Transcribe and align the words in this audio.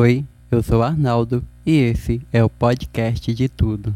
Oi, 0.00 0.24
eu 0.48 0.62
sou 0.62 0.80
Arnaldo 0.80 1.42
e 1.66 1.76
esse 1.76 2.22
é 2.32 2.44
o 2.44 2.48
podcast 2.48 3.34
de 3.34 3.48
tudo. 3.48 3.92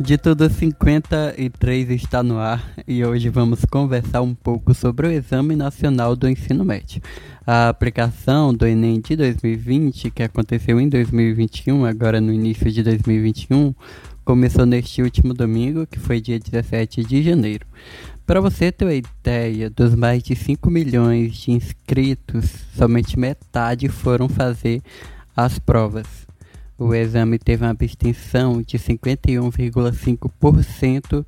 De 0.00 0.18
tudo 0.18 0.50
53 0.50 1.90
está 1.90 2.24
no 2.24 2.40
ar 2.40 2.72
e 2.88 3.04
hoje 3.04 3.28
vamos 3.28 3.64
conversar 3.64 4.22
um 4.22 4.34
pouco 4.34 4.74
sobre 4.74 5.06
o 5.06 5.12
Exame 5.12 5.54
Nacional 5.54 6.16
do 6.16 6.28
Ensino 6.28 6.64
Médio. 6.64 7.00
A 7.46 7.68
aplicação 7.68 8.52
do 8.52 8.66
Enem 8.66 9.00
de 9.00 9.14
2020, 9.14 10.10
que 10.10 10.24
aconteceu 10.24 10.80
em 10.80 10.88
2021, 10.88 11.84
agora 11.84 12.20
no 12.20 12.32
início 12.32 12.68
de 12.72 12.82
2021, 12.82 13.72
começou 14.24 14.66
neste 14.66 15.02
último 15.02 15.32
domingo, 15.32 15.86
que 15.86 16.00
foi 16.00 16.20
dia 16.20 16.40
17 16.40 17.04
de 17.04 17.22
janeiro. 17.22 17.64
Para 18.30 18.40
você 18.40 18.70
ter 18.70 18.84
uma 18.84 18.94
ideia, 18.94 19.68
dos 19.68 19.92
mais 19.92 20.22
de 20.22 20.36
5 20.36 20.70
milhões 20.70 21.34
de 21.34 21.50
inscritos, 21.50 22.48
somente 22.76 23.18
metade 23.18 23.88
foram 23.88 24.28
fazer 24.28 24.80
as 25.36 25.58
provas. 25.58 26.06
O 26.78 26.94
exame 26.94 27.40
teve 27.40 27.64
uma 27.64 27.72
abstenção 27.72 28.62
de 28.62 28.78
51,5% 28.78 31.26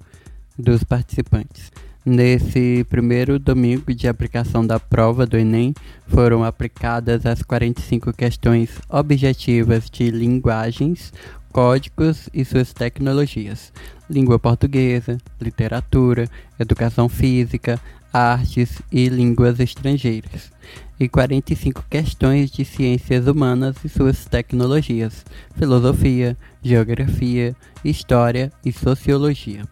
dos 0.56 0.84
participantes. 0.84 1.72
Nesse 2.06 2.86
primeiro 2.88 3.36
domingo 3.36 3.92
de 3.92 4.06
aplicação 4.06 4.64
da 4.64 4.78
prova 4.78 5.26
do 5.26 5.36
Enem, 5.36 5.74
foram 6.06 6.44
aplicadas 6.44 7.26
as 7.26 7.42
45 7.42 8.12
questões 8.12 8.78
objetivas 8.88 9.90
de 9.90 10.08
linguagens, 10.08 11.12
códigos 11.52 12.28
e 12.32 12.44
suas 12.44 12.72
tecnologias, 12.72 13.72
língua 14.08 14.38
portuguesa, 14.38 15.18
literatura, 15.40 16.28
educação 16.58 17.08
física, 17.08 17.78
artes 18.12 18.82
e 18.90 19.08
línguas 19.08 19.60
estrangeiras 19.60 20.50
e 20.98 21.08
45 21.08 21.84
questões 21.90 22.50
de 22.50 22.64
ciências 22.64 23.26
humanas 23.26 23.76
e 23.84 23.88
suas 23.88 24.24
tecnologias, 24.24 25.24
filosofia, 25.56 26.36
geografia, 26.62 27.56
história 27.84 28.52
e 28.64 28.72
sociologia. 28.72 29.64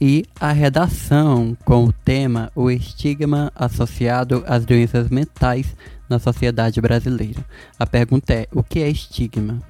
E 0.00 0.24
a 0.40 0.52
redação 0.52 1.56
com 1.64 1.84
o 1.84 1.92
tema 1.92 2.50
O 2.56 2.70
estigma 2.70 3.52
associado 3.54 4.42
às 4.46 4.64
doenças 4.64 5.08
mentais 5.08 5.76
na 6.08 6.18
sociedade 6.18 6.80
brasileira. 6.80 7.44
A 7.78 7.86
pergunta 7.86 8.32
é: 8.32 8.48
o 8.52 8.62
que 8.62 8.80
é 8.80 8.88
estigma? 8.88 9.60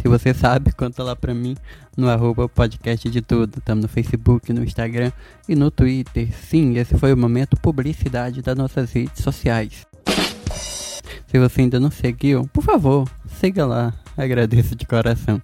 Se 0.00 0.08
você 0.08 0.32
sabe, 0.32 0.72
conta 0.76 1.02
lá 1.02 1.14
pra 1.14 1.34
mim 1.34 1.56
no 1.96 2.08
arroba 2.08 2.48
podcast 2.48 3.08
de 3.08 3.20
tudo. 3.20 3.58
Estamos 3.58 3.82
no 3.82 3.88
Facebook, 3.88 4.52
no 4.52 4.64
Instagram 4.64 5.12
e 5.48 5.54
no 5.54 5.70
Twitter. 5.70 6.28
Sim, 6.48 6.76
esse 6.76 6.96
foi 6.96 7.12
o 7.12 7.16
momento 7.16 7.56
publicidade 7.56 8.42
das 8.42 8.56
nossas 8.56 8.92
redes 8.92 9.22
sociais. 9.22 9.86
Se 11.26 11.38
você 11.38 11.62
ainda 11.62 11.80
não 11.80 11.90
seguiu, 11.90 12.48
por 12.52 12.62
favor, 12.62 13.08
siga 13.26 13.64
lá. 13.64 13.94
Agradeço 14.16 14.76
de 14.76 14.86
coração. 14.86 15.40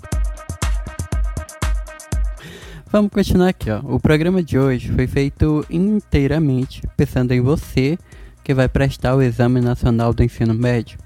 Vamos 2.91 3.11
continuar 3.11 3.49
aqui, 3.49 3.71
ó. 3.71 3.81
O 3.85 4.01
programa 4.01 4.43
de 4.43 4.59
hoje 4.59 4.91
foi 4.91 5.07
feito 5.07 5.65
inteiramente 5.69 6.83
pensando 6.97 7.33
em 7.33 7.41
você 7.41 7.99
que 8.43 8.55
vai 8.55 8.67
prestar 8.67 9.15
o 9.15 9.21
Exame 9.21 9.61
Nacional 9.61 10.15
do 10.15 10.23
Ensino 10.23 10.55
Médio. 10.55 10.99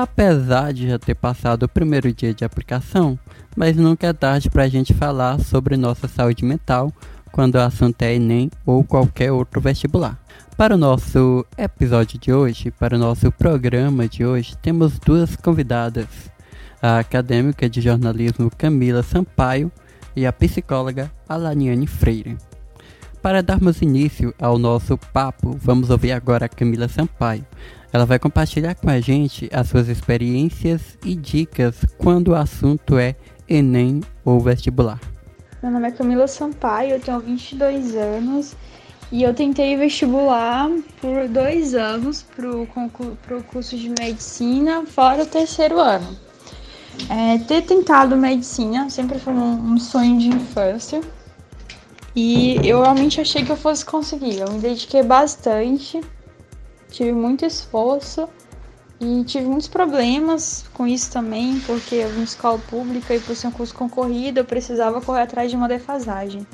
Apesar 0.00 0.72
de 0.72 0.86
já 0.86 0.96
ter 0.96 1.16
passado 1.16 1.64
o 1.64 1.68
primeiro 1.68 2.12
dia 2.12 2.32
de 2.32 2.44
aplicação, 2.44 3.18
mas 3.56 3.76
nunca 3.76 4.06
é 4.06 4.12
tarde 4.12 4.48
para 4.48 4.62
a 4.62 4.68
gente 4.68 4.94
falar 4.94 5.40
sobre 5.40 5.76
nossa 5.76 6.06
saúde 6.06 6.44
mental 6.44 6.92
quando 7.32 7.56
o 7.56 7.60
assunto 7.60 8.00
é 8.02 8.14
Enem 8.14 8.48
ou 8.64 8.84
qualquer 8.84 9.32
outro 9.32 9.60
vestibular. 9.60 10.16
Para 10.56 10.76
o 10.76 10.78
nosso 10.78 11.44
episódio 11.58 12.16
de 12.16 12.32
hoje, 12.32 12.70
para 12.70 12.94
o 12.94 12.98
nosso 12.98 13.32
programa 13.32 14.06
de 14.06 14.24
hoje, 14.24 14.56
temos 14.58 15.00
duas 15.00 15.34
convidadas: 15.34 16.06
a 16.80 17.00
acadêmica 17.00 17.68
de 17.68 17.80
jornalismo 17.80 18.52
Camila 18.56 19.02
Sampaio 19.02 19.68
e 20.14 20.24
a 20.24 20.32
psicóloga 20.32 21.10
Alaniane 21.28 21.88
Freire. 21.88 22.38
Para 23.20 23.42
darmos 23.42 23.82
início 23.82 24.32
ao 24.38 24.60
nosso 24.60 24.96
papo, 25.12 25.58
vamos 25.60 25.90
ouvir 25.90 26.12
agora 26.12 26.46
a 26.46 26.48
Camila 26.48 26.86
Sampaio. 26.86 27.44
Ela 27.92 28.04
vai 28.04 28.18
compartilhar 28.18 28.74
com 28.74 28.90
a 28.90 29.00
gente 29.00 29.48
as 29.52 29.68
suas 29.68 29.88
experiências 29.88 30.98
e 31.04 31.14
dicas 31.14 31.76
quando 31.96 32.28
o 32.28 32.34
assunto 32.34 32.98
é 32.98 33.16
Enem 33.48 34.02
ou 34.24 34.38
vestibular. 34.40 35.00
Meu 35.62 35.72
nome 35.72 35.88
é 35.88 35.90
Camila 35.90 36.28
Sampaio, 36.28 36.92
eu 36.92 37.00
tenho 37.00 37.18
22 37.18 37.96
anos 37.96 38.54
e 39.10 39.22
eu 39.22 39.32
tentei 39.32 39.74
vestibular 39.76 40.68
por 41.00 41.26
dois 41.28 41.74
anos 41.74 42.22
para 42.22 43.36
o 43.36 43.42
curso 43.44 43.76
de 43.76 43.88
medicina, 43.88 44.84
fora 44.86 45.22
o 45.22 45.26
terceiro 45.26 45.80
ano. 45.80 46.16
É, 47.08 47.38
ter 47.38 47.62
tentado 47.62 48.16
medicina 48.16 48.90
sempre 48.90 49.18
foi 49.18 49.32
um, 49.32 49.72
um, 49.72 49.78
sonho 49.78 50.18
de 50.18 50.28
infância. 50.28 51.00
E 52.14 52.56
eu 52.64 52.82
realmente 52.82 53.20
achei 53.20 53.44
que 53.44 53.50
eu 53.50 53.56
fosse 53.56 53.84
conseguir. 53.84 54.40
Eu 54.40 54.52
me 54.52 54.58
dediquei 54.58 55.02
bastante, 55.02 56.00
tive 56.90 57.12
muito 57.12 57.44
esforço 57.44 58.28
e 59.00 59.22
tive 59.24 59.46
muitos 59.46 59.68
problemas 59.68 60.64
com 60.74 60.86
isso 60.86 61.10
também, 61.12 61.60
porque 61.60 61.96
eu 61.96 62.10
vim 62.10 62.22
escola 62.22 62.58
pública 62.58 63.14
e 63.14 63.20
por 63.20 63.36
ser 63.36 63.46
um 63.46 63.52
curso 63.52 63.74
concorrido 63.74 64.40
eu 64.40 64.44
precisava 64.44 65.00
correr 65.00 65.22
atrás 65.22 65.50
de 65.50 65.56
uma 65.56 65.68
defasagem. 65.68 66.46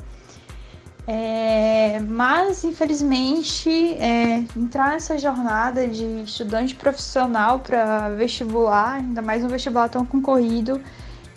É, 1.07 1.99
mas, 1.99 2.63
infelizmente, 2.63 3.69
é, 3.69 4.43
entrar 4.57 4.91
nessa 4.91 5.17
jornada 5.19 5.87
de 5.87 6.03
estudante 6.23 6.73
profissional 6.73 7.59
para 7.59 8.09
vestibular, 8.09 8.95
ainda 8.95 9.21
mais 9.21 9.43
um 9.43 9.47
vestibular 9.47 9.87
tão 9.87 10.03
concorrido, 10.03 10.81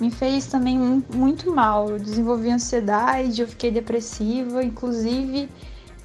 me 0.01 0.11
fez 0.11 0.47
também 0.47 0.79
muito 1.15 1.55
mal. 1.55 1.91
Eu 1.91 1.99
desenvolvi 1.99 2.51
ansiedade, 2.51 3.43
eu 3.43 3.49
fiquei 3.49 3.71
depressiva, 3.71 4.63
inclusive 4.63 5.51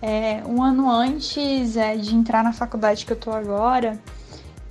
é, 0.03 0.43
um 0.45 0.61
ano 0.61 0.91
antes 0.91 1.77
é, 1.77 1.95
de 1.95 2.13
entrar 2.13 2.43
na 2.43 2.51
faculdade 2.51 3.05
que 3.05 3.13
eu 3.13 3.17
tô 3.17 3.31
agora, 3.31 3.97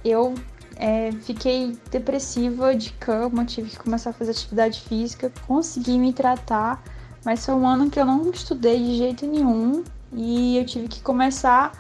eu 0.05 0.35
é, 0.77 1.11
fiquei 1.23 1.77
depressiva 1.91 2.75
de 2.75 2.93
cama, 2.93 3.45
tive 3.45 3.71
que 3.71 3.79
começar 3.79 4.11
a 4.11 4.13
fazer 4.13 4.33
atividade 4.33 4.81
física, 4.83 5.33
consegui 5.47 5.99
me 5.99 6.13
tratar 6.13 6.83
mas 7.25 7.45
foi 7.45 7.55
um 7.55 7.67
ano 7.67 7.89
que 7.89 8.01
eu 8.01 8.05
não 8.05 8.31
estudei 8.31 8.79
de 8.79 8.97
jeito 8.97 9.27
nenhum 9.27 9.85
e 10.13 10.59
eu 10.59 10.67
tive 10.67 10.89
que 10.89 11.01
começar 11.01 11.73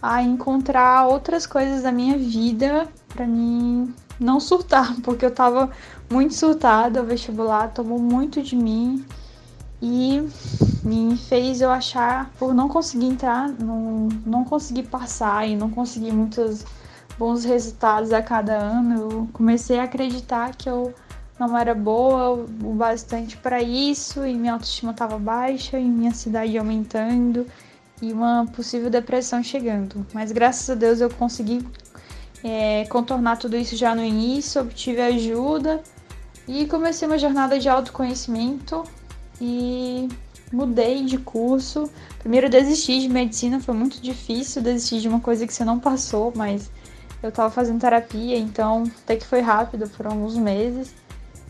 a 0.00 0.22
encontrar 0.22 1.06
outras 1.06 1.46
coisas 1.46 1.82
da 1.82 1.92
minha 1.92 2.16
vida 2.16 2.88
para 3.08 3.26
mim 3.26 3.94
não 4.18 4.40
surtar, 4.40 4.96
porque 5.02 5.24
eu 5.24 5.30
tava 5.30 5.70
muito 6.10 6.34
surtada, 6.34 7.02
o 7.02 7.06
vestibular 7.06 7.68
tomou 7.68 7.98
muito 7.98 8.42
de 8.42 8.56
mim 8.56 9.04
e 9.80 10.26
me 10.82 11.16
fez 11.16 11.60
eu 11.60 11.70
achar, 11.70 12.30
por 12.38 12.54
não 12.54 12.68
conseguir 12.68 13.06
entrar, 13.06 13.48
não, 13.48 14.08
não 14.24 14.44
conseguir 14.44 14.84
passar 14.84 15.46
e 15.48 15.56
não 15.56 15.70
conseguir 15.70 16.12
muitos 16.12 16.64
bons 17.18 17.44
resultados 17.44 18.12
a 18.12 18.22
cada 18.22 18.54
ano, 18.54 19.10
eu 19.10 19.28
comecei 19.32 19.78
a 19.78 19.84
acreditar 19.84 20.54
que 20.54 20.68
eu 20.68 20.94
não 21.38 21.56
era 21.56 21.74
boa 21.74 22.46
o 22.62 22.74
bastante 22.74 23.36
para 23.36 23.62
isso 23.62 24.24
e 24.24 24.34
minha 24.34 24.54
autoestima 24.54 24.92
estava 24.92 25.18
baixa 25.18 25.78
e 25.78 25.84
minha 25.84 26.12
cidade 26.12 26.56
aumentando 26.56 27.46
e 28.00 28.12
uma 28.12 28.46
possível 28.54 28.90
depressão 28.90 29.42
chegando. 29.42 30.06
Mas 30.14 30.32
graças 30.32 30.68
a 30.70 30.74
Deus 30.74 31.00
eu 31.00 31.10
consegui 31.10 31.66
é, 32.42 32.86
contornar 32.86 33.36
tudo 33.36 33.56
isso 33.56 33.76
já 33.76 33.94
no 33.94 34.02
início, 34.02 34.62
obtive 34.62 35.00
ajuda 35.00 35.82
e 36.48 36.66
comecei 36.66 37.06
uma 37.06 37.18
jornada 37.18 37.58
de 37.58 37.68
autoconhecimento 37.68 38.84
e 39.40 40.08
mudei 40.52 41.04
de 41.04 41.18
curso. 41.18 41.90
Primeiro 42.18 42.48
desisti 42.48 43.00
de 43.00 43.08
medicina, 43.08 43.60
foi 43.60 43.74
muito 43.74 44.00
difícil 44.00 44.62
desistir 44.62 45.00
de 45.00 45.08
uma 45.08 45.20
coisa 45.20 45.46
que 45.46 45.52
você 45.52 45.64
não 45.64 45.78
passou, 45.78 46.32
mas 46.34 46.70
eu 47.22 47.32
tava 47.32 47.50
fazendo 47.50 47.80
terapia, 47.80 48.38
então 48.38 48.84
até 49.02 49.16
que 49.16 49.26
foi 49.26 49.40
rápido, 49.40 49.88
foram 49.88 50.12
alguns 50.12 50.36
meses. 50.36 50.94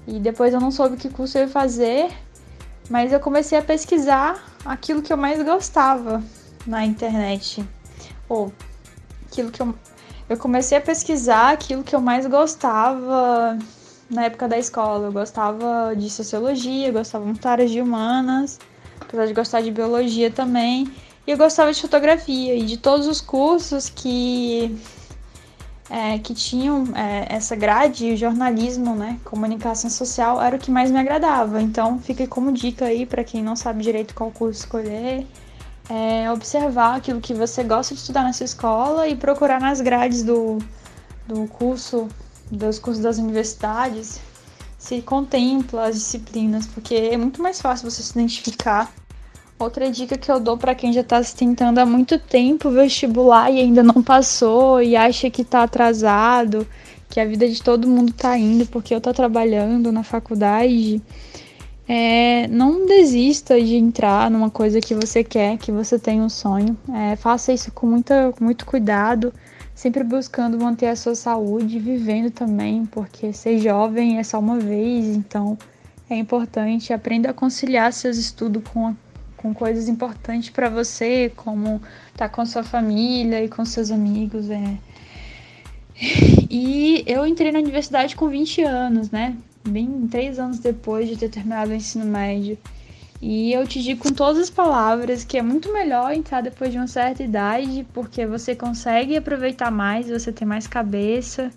E 0.06 0.18
depois 0.18 0.54
eu 0.54 0.60
não 0.60 0.70
soube 0.70 0.96
que 0.96 1.08
curso 1.08 1.36
eu 1.36 1.42
ia 1.42 1.48
fazer, 1.48 2.10
mas 2.88 3.12
eu 3.12 3.20
comecei 3.20 3.58
a 3.58 3.62
pesquisar 3.62 4.42
aquilo 4.64 5.02
que 5.02 5.12
eu 5.12 5.16
mais 5.16 5.42
gostava 5.42 6.22
na 6.66 6.84
internet. 6.84 7.64
Ou 8.28 8.52
aquilo 9.26 9.50
que 9.50 9.60
eu. 9.60 9.74
Eu 10.28 10.36
comecei 10.36 10.76
a 10.76 10.80
pesquisar 10.80 11.52
aquilo 11.52 11.84
que 11.84 11.94
eu 11.94 12.00
mais 12.00 12.26
gostava 12.26 13.56
na 14.10 14.24
época 14.24 14.48
da 14.48 14.58
escola. 14.58 15.08
Eu 15.08 15.12
gostava 15.12 15.94
de 15.96 16.08
sociologia, 16.10 16.92
gostava 16.92 17.24
muito 17.24 17.40
da 17.40 17.50
área 17.50 17.66
de 17.66 17.80
humanas, 17.80 18.58
apesar 19.00 19.26
de 19.26 19.34
gostar 19.34 19.60
de 19.60 19.70
biologia 19.70 20.30
também. 20.30 20.88
E 21.26 21.30
eu 21.30 21.36
gostava 21.36 21.72
de 21.72 21.80
fotografia 21.80 22.54
e 22.54 22.64
de 22.64 22.76
todos 22.76 23.06
os 23.06 23.20
cursos 23.20 23.88
que 23.88 24.78
é, 25.90 26.18
que 26.18 26.34
tinham 26.34 26.84
é, 26.96 27.26
essa 27.28 27.54
grade, 27.54 28.16
jornalismo, 28.16 28.94
né, 28.94 29.18
comunicação 29.24 29.88
social, 29.88 30.42
era 30.42 30.56
o 30.56 30.58
que 30.58 30.70
mais 30.70 30.90
me 30.90 30.98
agradava. 30.98 31.60
Então, 31.62 31.98
fica 31.98 32.26
como 32.26 32.52
dica 32.52 32.86
aí 32.86 33.06
para 33.06 33.24
quem 33.24 33.42
não 33.42 33.56
sabe 33.56 33.82
direito 33.82 34.14
qual 34.14 34.30
curso 34.30 34.60
escolher. 34.60 35.26
é 35.88 36.30
observar 36.32 36.96
aquilo 36.96 37.20
que 37.20 37.32
você 37.34 37.62
gosta 37.62 37.94
de 37.94 38.00
estudar 38.00 38.24
nessa 38.24 38.44
escola 38.44 39.06
e 39.08 39.14
procurar 39.14 39.60
nas 39.60 39.80
grades 39.80 40.24
do, 40.24 40.58
do 41.28 41.46
curso, 41.46 42.08
dos 42.50 42.78
cursos 42.78 43.02
das 43.02 43.18
universidades, 43.18 44.20
se 44.78 45.00
contempla 45.02 45.88
as 45.88 45.96
disciplinas, 45.96 46.66
porque 46.66 46.94
é 46.94 47.16
muito 47.16 47.42
mais 47.42 47.60
fácil 47.60 47.90
você 47.90 48.02
se 48.02 48.12
identificar. 48.12 48.92
Outra 49.58 49.90
dica 49.90 50.18
que 50.18 50.30
eu 50.30 50.38
dou 50.38 50.58
para 50.58 50.74
quem 50.74 50.92
já 50.92 51.00
está 51.00 51.22
se 51.22 51.34
tentando 51.34 51.78
há 51.78 51.86
muito 51.86 52.18
tempo 52.18 52.70
vestibular 52.70 53.50
e 53.50 53.58
ainda 53.58 53.82
não 53.82 54.02
passou 54.02 54.82
e 54.82 54.94
acha 54.94 55.30
que 55.30 55.42
está 55.42 55.62
atrasado, 55.62 56.66
que 57.08 57.18
a 57.18 57.24
vida 57.24 57.48
de 57.48 57.62
todo 57.62 57.88
mundo 57.88 58.10
está 58.10 58.36
indo 58.36 58.66
porque 58.66 58.92
eu 58.92 58.98
estou 58.98 59.14
trabalhando 59.14 59.90
na 59.90 60.02
faculdade, 60.02 61.00
é, 61.88 62.46
não 62.48 62.84
desista 62.84 63.60
de 63.60 63.76
entrar 63.76 64.30
numa 64.30 64.50
coisa 64.50 64.80
que 64.80 64.94
você 64.94 65.24
quer, 65.24 65.56
que 65.56 65.72
você 65.72 65.98
tem 65.98 66.20
um 66.20 66.28
sonho. 66.28 66.76
É, 66.92 67.16
faça 67.16 67.52
isso 67.52 67.72
com 67.72 67.86
muita, 67.86 68.34
muito 68.38 68.66
cuidado, 68.66 69.32
sempre 69.76 70.02
buscando 70.02 70.58
manter 70.58 70.86
a 70.86 70.96
sua 70.96 71.14
saúde, 71.14 71.78
vivendo 71.78 72.30
também, 72.30 72.86
porque 72.86 73.32
ser 73.32 73.58
jovem 73.58 74.18
é 74.18 74.24
só 74.24 74.40
uma 74.40 74.58
vez, 74.58 75.04
então 75.06 75.56
é 76.10 76.16
importante. 76.16 76.92
Aprenda 76.92 77.30
a 77.30 77.34
conciliar 77.34 77.92
seus 77.92 78.16
estudos 78.16 78.64
com, 78.72 78.96
com 79.36 79.54
coisas 79.54 79.86
importantes 79.88 80.50
para 80.50 80.70
você, 80.70 81.30
como 81.36 81.76
estar 82.06 82.28
tá 82.28 82.28
com 82.28 82.44
sua 82.46 82.64
família 82.64 83.44
e 83.44 83.48
com 83.48 83.64
seus 83.64 83.90
amigos. 83.90 84.50
É. 84.50 84.78
E 86.50 87.04
eu 87.06 87.26
entrei 87.26 87.52
na 87.52 87.58
universidade 87.58 88.16
com 88.16 88.28
20 88.28 88.62
anos, 88.62 89.10
né? 89.10 89.36
bem 89.68 90.06
três 90.08 90.38
anos 90.38 90.58
depois 90.58 91.08
de 91.08 91.16
ter 91.16 91.28
terminado 91.28 91.70
o 91.70 91.74
ensino 91.74 92.04
médio. 92.04 92.56
E 93.28 93.52
eu 93.52 93.66
te 93.66 93.82
digo 93.82 94.04
com 94.04 94.12
todas 94.12 94.40
as 94.40 94.50
palavras 94.50 95.24
que 95.24 95.36
é 95.36 95.42
muito 95.42 95.72
melhor 95.72 96.12
entrar 96.12 96.40
depois 96.42 96.70
de 96.70 96.78
uma 96.78 96.86
certa 96.86 97.24
idade, 97.24 97.84
porque 97.92 98.24
você 98.24 98.54
consegue 98.54 99.16
aproveitar 99.16 99.68
mais, 99.68 100.08
você 100.08 100.30
tem 100.30 100.46
mais 100.46 100.68
cabeça 100.68 101.50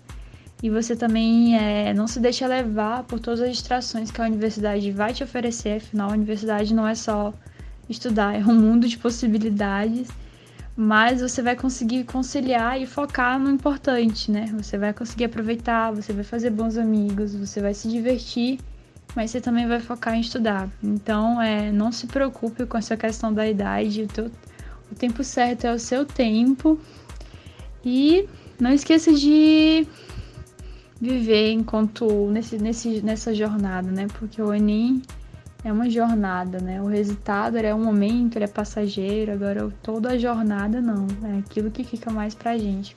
e 0.60 0.68
você 0.68 0.96
também 0.96 1.56
é, 1.56 1.94
não 1.94 2.08
se 2.08 2.18
deixa 2.18 2.44
levar 2.44 3.04
por 3.04 3.20
todas 3.20 3.40
as 3.40 3.50
distrações 3.50 4.10
que 4.10 4.20
a 4.20 4.24
universidade 4.24 4.90
vai 4.90 5.14
te 5.14 5.22
oferecer. 5.22 5.76
Afinal, 5.76 6.10
a 6.10 6.14
universidade 6.14 6.74
não 6.74 6.88
é 6.88 6.96
só 6.96 7.32
estudar, 7.88 8.34
é 8.34 8.44
um 8.44 8.54
mundo 8.54 8.88
de 8.88 8.98
possibilidades 8.98 10.08
mas 10.76 11.20
você 11.20 11.42
vai 11.42 11.54
conseguir 11.54 12.04
conciliar 12.04 12.80
e 12.80 12.86
focar 12.86 13.38
no 13.38 13.50
importante, 13.50 14.30
né? 14.30 14.46
Você 14.56 14.78
vai 14.78 14.94
conseguir 14.94 15.24
aproveitar, 15.24 15.90
você 15.90 16.10
vai 16.12 16.24
fazer 16.24 16.48
bons 16.48 16.78
amigos, 16.78 17.34
você 17.34 17.60
vai 17.60 17.74
se 17.74 17.86
divertir, 17.86 18.58
mas 19.14 19.30
você 19.30 19.40
também 19.40 19.66
vai 19.66 19.80
focar 19.80 20.14
em 20.14 20.20
estudar. 20.20 20.68
Então, 20.82 21.40
é, 21.40 21.70
não 21.72 21.90
se 21.90 22.06
preocupe 22.06 22.66
com 22.66 22.78
essa 22.78 22.96
questão 22.96 23.32
da 23.32 23.48
idade, 23.48 24.02
o, 24.02 24.06
teu, 24.06 24.30
o 24.90 24.94
tempo 24.94 25.24
certo 25.24 25.66
é 25.66 25.72
o 25.72 25.78
seu 25.78 26.04
tempo. 26.04 26.78
E 27.84 28.28
não 28.58 28.72
esqueça 28.72 29.12
de 29.12 29.86
viver 31.00 31.52
enquanto 31.52 32.28
nesse, 32.30 32.58
nesse, 32.58 33.00
nessa 33.00 33.34
jornada, 33.34 33.90
né? 33.90 34.06
Porque 34.18 34.40
o 34.40 34.52
Enem 34.52 35.00
é 35.64 35.72
uma 35.72 35.88
jornada, 35.88 36.58
né? 36.60 36.80
O 36.80 36.86
resultado 36.86 37.56
é 37.56 37.74
um 37.74 37.82
momento, 37.82 38.36
ele 38.36 38.44
é 38.44 38.48
passageiro, 38.48 39.32
agora 39.32 39.70
toda 39.82 40.10
a 40.10 40.18
jornada 40.18 40.80
não, 40.80 41.06
é 41.24 41.38
aquilo 41.38 41.70
que 41.70 41.84
fica 41.84 42.10
mais 42.10 42.34
pra 42.34 42.56
gente. 42.56 42.94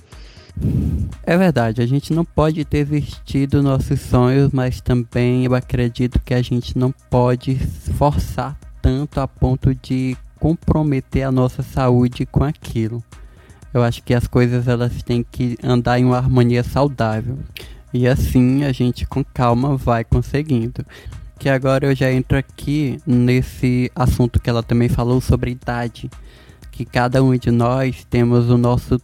É 1.23 1.37
verdade, 1.37 1.81
a 1.81 1.85
gente 1.85 2.13
não 2.13 2.23
pode 2.23 2.63
ter 2.65 2.83
vestido 2.83 3.63
nossos 3.63 3.99
sonhos, 4.01 4.51
mas 4.51 4.81
também 4.81 5.45
eu 5.45 5.55
acredito 5.55 6.19
que 6.19 6.33
a 6.33 6.41
gente 6.41 6.77
não 6.77 6.93
pode 7.09 7.55
forçar 7.97 8.57
tanto 8.81 9.19
a 9.19 9.27
ponto 9.27 9.73
de 9.73 10.17
comprometer 10.39 11.23
a 11.23 11.31
nossa 11.31 11.63
saúde 11.63 12.25
com 12.25 12.43
aquilo. 12.43 13.03
Eu 13.73 13.81
acho 13.81 14.03
que 14.03 14.13
as 14.13 14.27
coisas 14.27 14.67
elas 14.67 15.01
têm 15.01 15.25
que 15.29 15.57
andar 15.63 15.99
em 15.99 16.05
uma 16.05 16.17
harmonia 16.17 16.63
saudável. 16.63 17.39
E 17.93 18.07
assim 18.07 18.63
a 18.63 18.71
gente 18.71 19.05
com 19.05 19.23
calma 19.23 19.77
vai 19.77 20.03
conseguindo 20.03 20.85
que 21.43 21.49
agora 21.49 21.87
eu 21.87 21.93
já 21.93 22.09
entro 22.09 22.37
aqui 22.37 22.97
nesse 23.05 23.91
assunto 23.93 24.39
que 24.39 24.49
ela 24.49 24.63
também 24.63 24.87
falou 24.87 25.19
sobre 25.19 25.51
idade. 25.51 26.09
Que 26.71 26.85
cada 26.85 27.21
um 27.21 27.35
de 27.35 27.51
nós 27.51 28.05
temos 28.09 28.49
o 28.49 28.57
nosso 28.57 28.97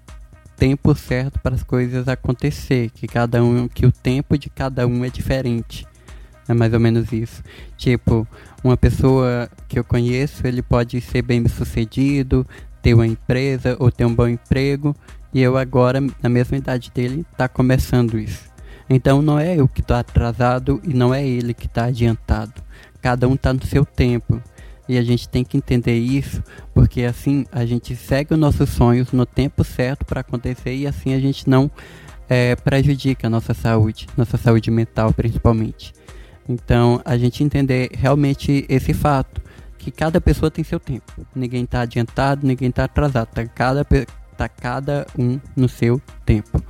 tempo 0.59 0.94
certo 0.94 1.39
para 1.39 1.56
as 1.56 1.63
coisas 1.63 2.07
acontecer, 2.09 2.89
que 2.89 3.07
cada 3.07 3.41
um, 3.41 3.67
que 3.67 3.85
o 3.85 3.91
tempo 3.91 4.38
de 4.38 4.50
cada 4.50 4.85
um 4.85 5.06
é 5.06 5.09
diferente. 5.09 5.88
É 6.47 6.53
mais 6.53 6.73
ou 6.73 6.79
menos 6.81 7.13
isso. 7.13 7.41
Tipo, 7.77 8.27
uma 8.61 8.75
pessoa 8.75 9.50
que 9.69 9.79
eu 9.79 9.83
conheço, 9.85 10.45
ele 10.45 10.61
pode 10.61 11.00
ser 11.00 11.21
bem 11.21 11.47
sucedido, 11.47 12.45
ter 12.81 12.94
uma 12.94 13.07
empresa 13.07 13.77
ou 13.79 13.89
ter 13.89 14.03
um 14.03 14.13
bom 14.13 14.27
emprego, 14.27 14.94
e 15.33 15.41
eu 15.41 15.57
agora, 15.57 16.01
na 16.21 16.27
mesma 16.27 16.57
idade 16.57 16.91
dele, 16.94 17.25
tá 17.38 17.47
começando 17.47 18.19
isso. 18.19 18.50
Então 18.89 19.21
não 19.21 19.39
é 19.39 19.55
eu 19.55 19.67
que 19.67 19.79
estou 19.79 19.95
atrasado 19.95 20.81
e 20.83 20.94
não 20.94 21.13
é 21.13 21.25
ele 21.25 21.53
que 21.53 21.67
está 21.67 21.85
adiantado. 21.85 22.62
Cada 23.01 23.27
um 23.29 23.35
está 23.35 23.53
no 23.53 23.63
seu 23.65 23.85
tempo. 23.85 24.41
E 24.89 24.97
a 24.97 25.03
gente 25.03 25.30
tem 25.30 25.44
que 25.44 25.56
entender 25.56 26.00
isso, 26.00 26.44
porque 26.74 27.03
assim 27.03 27.45
a 27.51 27.63
gente 27.63 27.95
segue 27.95 28.33
os 28.33 28.39
nossos 28.39 28.69
sonhos 28.69 29.12
no 29.12 29.24
tempo 29.24 29.63
certo 29.63 30.03
para 30.03 30.21
acontecer 30.21 30.74
e 30.74 30.88
assim 30.88 31.13
a 31.13 31.19
gente 31.19 31.47
não 31.47 31.69
é, 32.27 32.56
prejudica 32.56 33.27
a 33.27 33.30
nossa 33.30 33.53
saúde, 33.53 34.07
nossa 34.18 34.36
saúde 34.36 34.71
mental 34.71 35.13
principalmente. 35.13 35.94
Então 36.50 37.00
a 37.06 37.15
gente 37.19 37.44
entender 37.44 37.91
realmente 37.94 38.65
esse 38.68 38.91
fato, 38.91 39.39
que 39.77 39.91
cada 39.91 40.19
pessoa 40.19 40.50
tem 40.50 40.63
seu 40.63 40.80
tempo. 40.80 41.25
Ninguém 41.36 41.65
está 41.65 41.81
adiantado, 41.81 42.45
ninguém 42.45 42.69
está 42.69 42.86
atrasado, 42.86 43.27
tá 43.27 43.45
cada, 43.45 43.86
tá 44.36 44.50
cada 44.50 45.06
um 45.18 45.39
no 45.56 45.69
seu 45.69 46.01
tempo. 46.25 46.63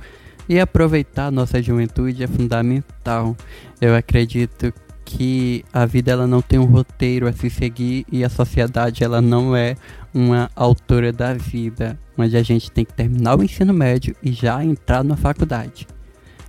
E 0.46 0.60
aproveitar 0.60 1.30
nossa 1.30 1.62
juventude 1.62 2.22
é 2.22 2.26
fundamental. 2.26 3.36
Eu 3.80 3.96
acredito 3.96 4.74
que 5.16 5.64
a 5.72 5.84
vida 5.84 6.12
ela 6.12 6.26
não 6.26 6.40
tem 6.40 6.58
um 6.58 6.64
roteiro 6.64 7.26
a 7.26 7.32
se 7.32 7.50
seguir 7.50 8.06
e 8.10 8.22
a 8.24 8.28
sociedade 8.28 9.02
ela 9.02 9.20
não 9.20 9.56
é 9.56 9.76
uma 10.14 10.48
autora 10.54 11.12
da 11.12 11.34
vida, 11.34 11.98
onde 12.16 12.36
a 12.36 12.42
gente 12.42 12.70
tem 12.70 12.84
que 12.84 12.94
terminar 12.94 13.36
o 13.36 13.42
ensino 13.42 13.74
médio 13.74 14.14
e 14.22 14.30
já 14.30 14.64
entrar 14.64 15.02
na 15.02 15.16
faculdade. 15.16 15.86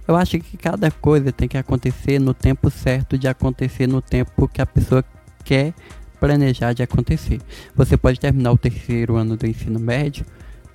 Eu 0.07 0.15
acho 0.15 0.39
que 0.39 0.57
cada 0.57 0.91
coisa 0.91 1.31
tem 1.31 1.47
que 1.47 1.57
acontecer 1.57 2.19
no 2.19 2.35
tempo 2.35 2.69
certo 2.69 3.17
de 3.17 3.27
acontecer 3.27 3.87
no 3.87 4.01
tempo 4.01 4.47
que 4.47 4.61
a 4.61 4.65
pessoa 4.65 5.03
quer 5.43 5.73
planejar 6.19 6.73
de 6.73 6.83
acontecer. 6.83 7.41
Você 7.75 7.97
pode 7.97 8.19
terminar 8.19 8.51
o 8.51 8.57
terceiro 8.57 9.15
ano 9.15 9.35
do 9.35 9.47
ensino 9.47 9.79
médio 9.79 10.23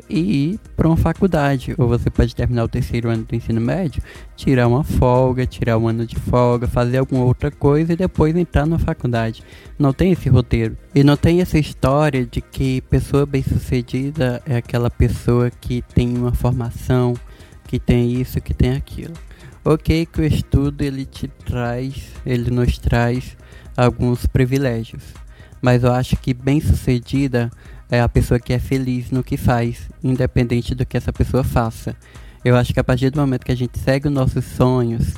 e 0.08 0.53
ir 0.53 0.61
para 0.76 0.87
uma 0.87 0.97
faculdade. 0.97 1.75
Ou 1.79 1.88
você 1.88 2.11
pode 2.11 2.35
terminar 2.35 2.64
o 2.64 2.69
terceiro 2.69 3.10
ano 3.10 3.25
do 3.25 3.34
ensino 3.34 3.60
médio, 3.60 4.03
tirar 4.36 4.69
uma 4.69 4.84
folga, 4.84 5.46
tirar 5.46 5.79
um 5.79 5.89
ano 5.89 6.06
de 6.06 6.17
folga, 6.17 6.67
fazer 6.67 6.98
alguma 6.98 7.25
outra 7.25 7.51
coisa 7.51 7.93
e 7.93 7.96
depois 7.96 8.34
entrar 8.36 8.67
na 8.67 8.79
faculdade. 8.79 9.43
Não 9.79 9.93
tem 9.93 10.13
esse 10.13 10.29
roteiro. 10.29 10.77
E 10.94 11.03
não 11.03 11.17
tem 11.17 11.41
essa 11.41 11.58
história 11.58 12.25
de 12.25 12.41
que 12.41 12.81
pessoa 12.82 13.27
bem-sucedida 13.27 14.43
é 14.46 14.56
aquela 14.56 14.91
pessoa 14.91 15.51
que 15.51 15.82
tem 15.94 16.17
uma 16.17 16.32
formação, 16.32 17.15
que 17.67 17.79
tem 17.79 18.13
isso, 18.13 18.41
que 18.41 18.55
tem 18.55 18.72
aquilo. 18.72 19.15
Ok 19.65 20.06
que 20.06 20.20
o 20.20 20.25
estudo 20.25 20.82
ele 20.82 21.05
te 21.05 21.27
traz, 21.27 22.13
ele 22.25 22.51
nos 22.53 22.79
traz 22.79 23.36
alguns 23.77 24.25
privilégios. 24.25 25.03
Mas 25.60 25.82
eu 25.82 25.93
acho 25.93 26.17
que 26.17 26.32
bem-sucedida 26.32 27.51
é 27.90 28.00
a 28.00 28.08
pessoa 28.08 28.40
que 28.40 28.52
é 28.52 28.58
feliz 28.58 29.10
no 29.10 29.22
que 29.22 29.36
faz, 29.36 29.88
independente 30.02 30.74
do 30.74 30.84
que 30.84 30.96
essa 30.96 31.12
pessoa 31.12 31.44
faça. 31.44 31.96
Eu 32.44 32.56
acho 32.56 32.72
que 32.72 32.81
a 32.81 32.84
partir 32.84 33.10
do 33.10 33.20
momento 33.20 33.44
que 33.44 33.52
a 33.52 33.56
gente 33.56 33.78
segue 33.78 34.08
os 34.08 34.14
nossos 34.14 34.44
sonhos, 34.44 35.14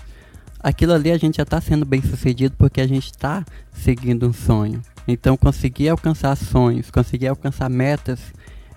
aquilo 0.61 0.93
ali 0.93 1.11
a 1.11 1.19
gente 1.19 1.37
já 1.37 1.43
está 1.43 1.61
sendo 1.61 1.85
bem 1.85 2.03
sucedido 2.03 2.55
porque 2.59 2.81
a 2.81 2.87
gente 2.87 3.07
está 3.07 3.45
seguindo 3.73 4.29
um 4.29 4.33
sonho. 4.33 4.83
Então, 5.07 5.37
conseguir 5.37 5.89
alcançar 5.89 6.37
sonhos, 6.37 6.91
conseguir 6.91 7.29
alcançar 7.29 7.71
metas 7.71 8.21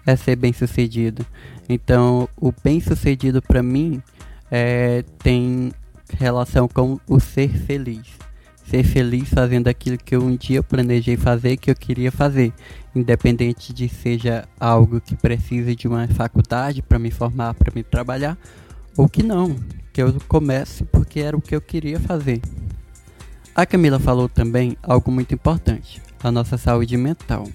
é 0.05 0.15
ser 0.15 0.36
bem 0.36 0.53
sucedido. 0.53 1.25
Então, 1.69 2.27
o 2.38 2.53
bem 2.63 2.79
sucedido 2.79 3.41
para 3.41 3.62
mim 3.62 4.01
é, 4.50 5.03
tem 5.19 5.71
relação 6.17 6.67
com 6.67 7.00
o 7.07 7.19
ser 7.19 7.50
feliz 7.50 8.30
ser 8.70 8.84
feliz 8.84 9.30
fazendo 9.30 9.68
aquilo 9.68 9.98
que 9.98 10.15
eu 10.15 10.24
um 10.24 10.36
dia 10.36 10.63
planejei 10.63 11.18
fazer, 11.18 11.58
que 11.58 11.70
eu 11.70 11.75
queria 11.75 12.12
fazer, 12.12 12.53
independente 12.96 13.74
de 13.74 13.89
seja 13.89 14.48
algo 14.60 15.01
que 15.01 15.15
precise 15.15 15.75
de 15.75 15.88
uma 15.88 16.08
faculdade 16.08 16.82
para 16.82 17.00
me 17.00 17.12
formar, 17.12 17.53
para 17.53 17.72
me 17.74 17.84
trabalhar, 17.84 18.38
ou 18.96 19.10
que 19.10 19.24
não, 19.24 19.56
que 19.91 20.01
eu 20.01 20.15
comece 20.27 20.84
porque 20.86 21.20
era 21.20 21.36
o 21.36 21.41
que 21.41 21.56
eu 21.56 21.62
queria 21.62 22.00
fazer. 22.00 22.41
A 23.53 23.65
Camila 23.65 24.00
falou 24.00 24.30
também 24.30 24.77
algo 24.82 25.12
muito 25.12 25.34
importante, 25.34 26.01
a 26.24 26.32
nossa 26.32 26.58
saúde 26.58 26.96
mental. 26.96 27.48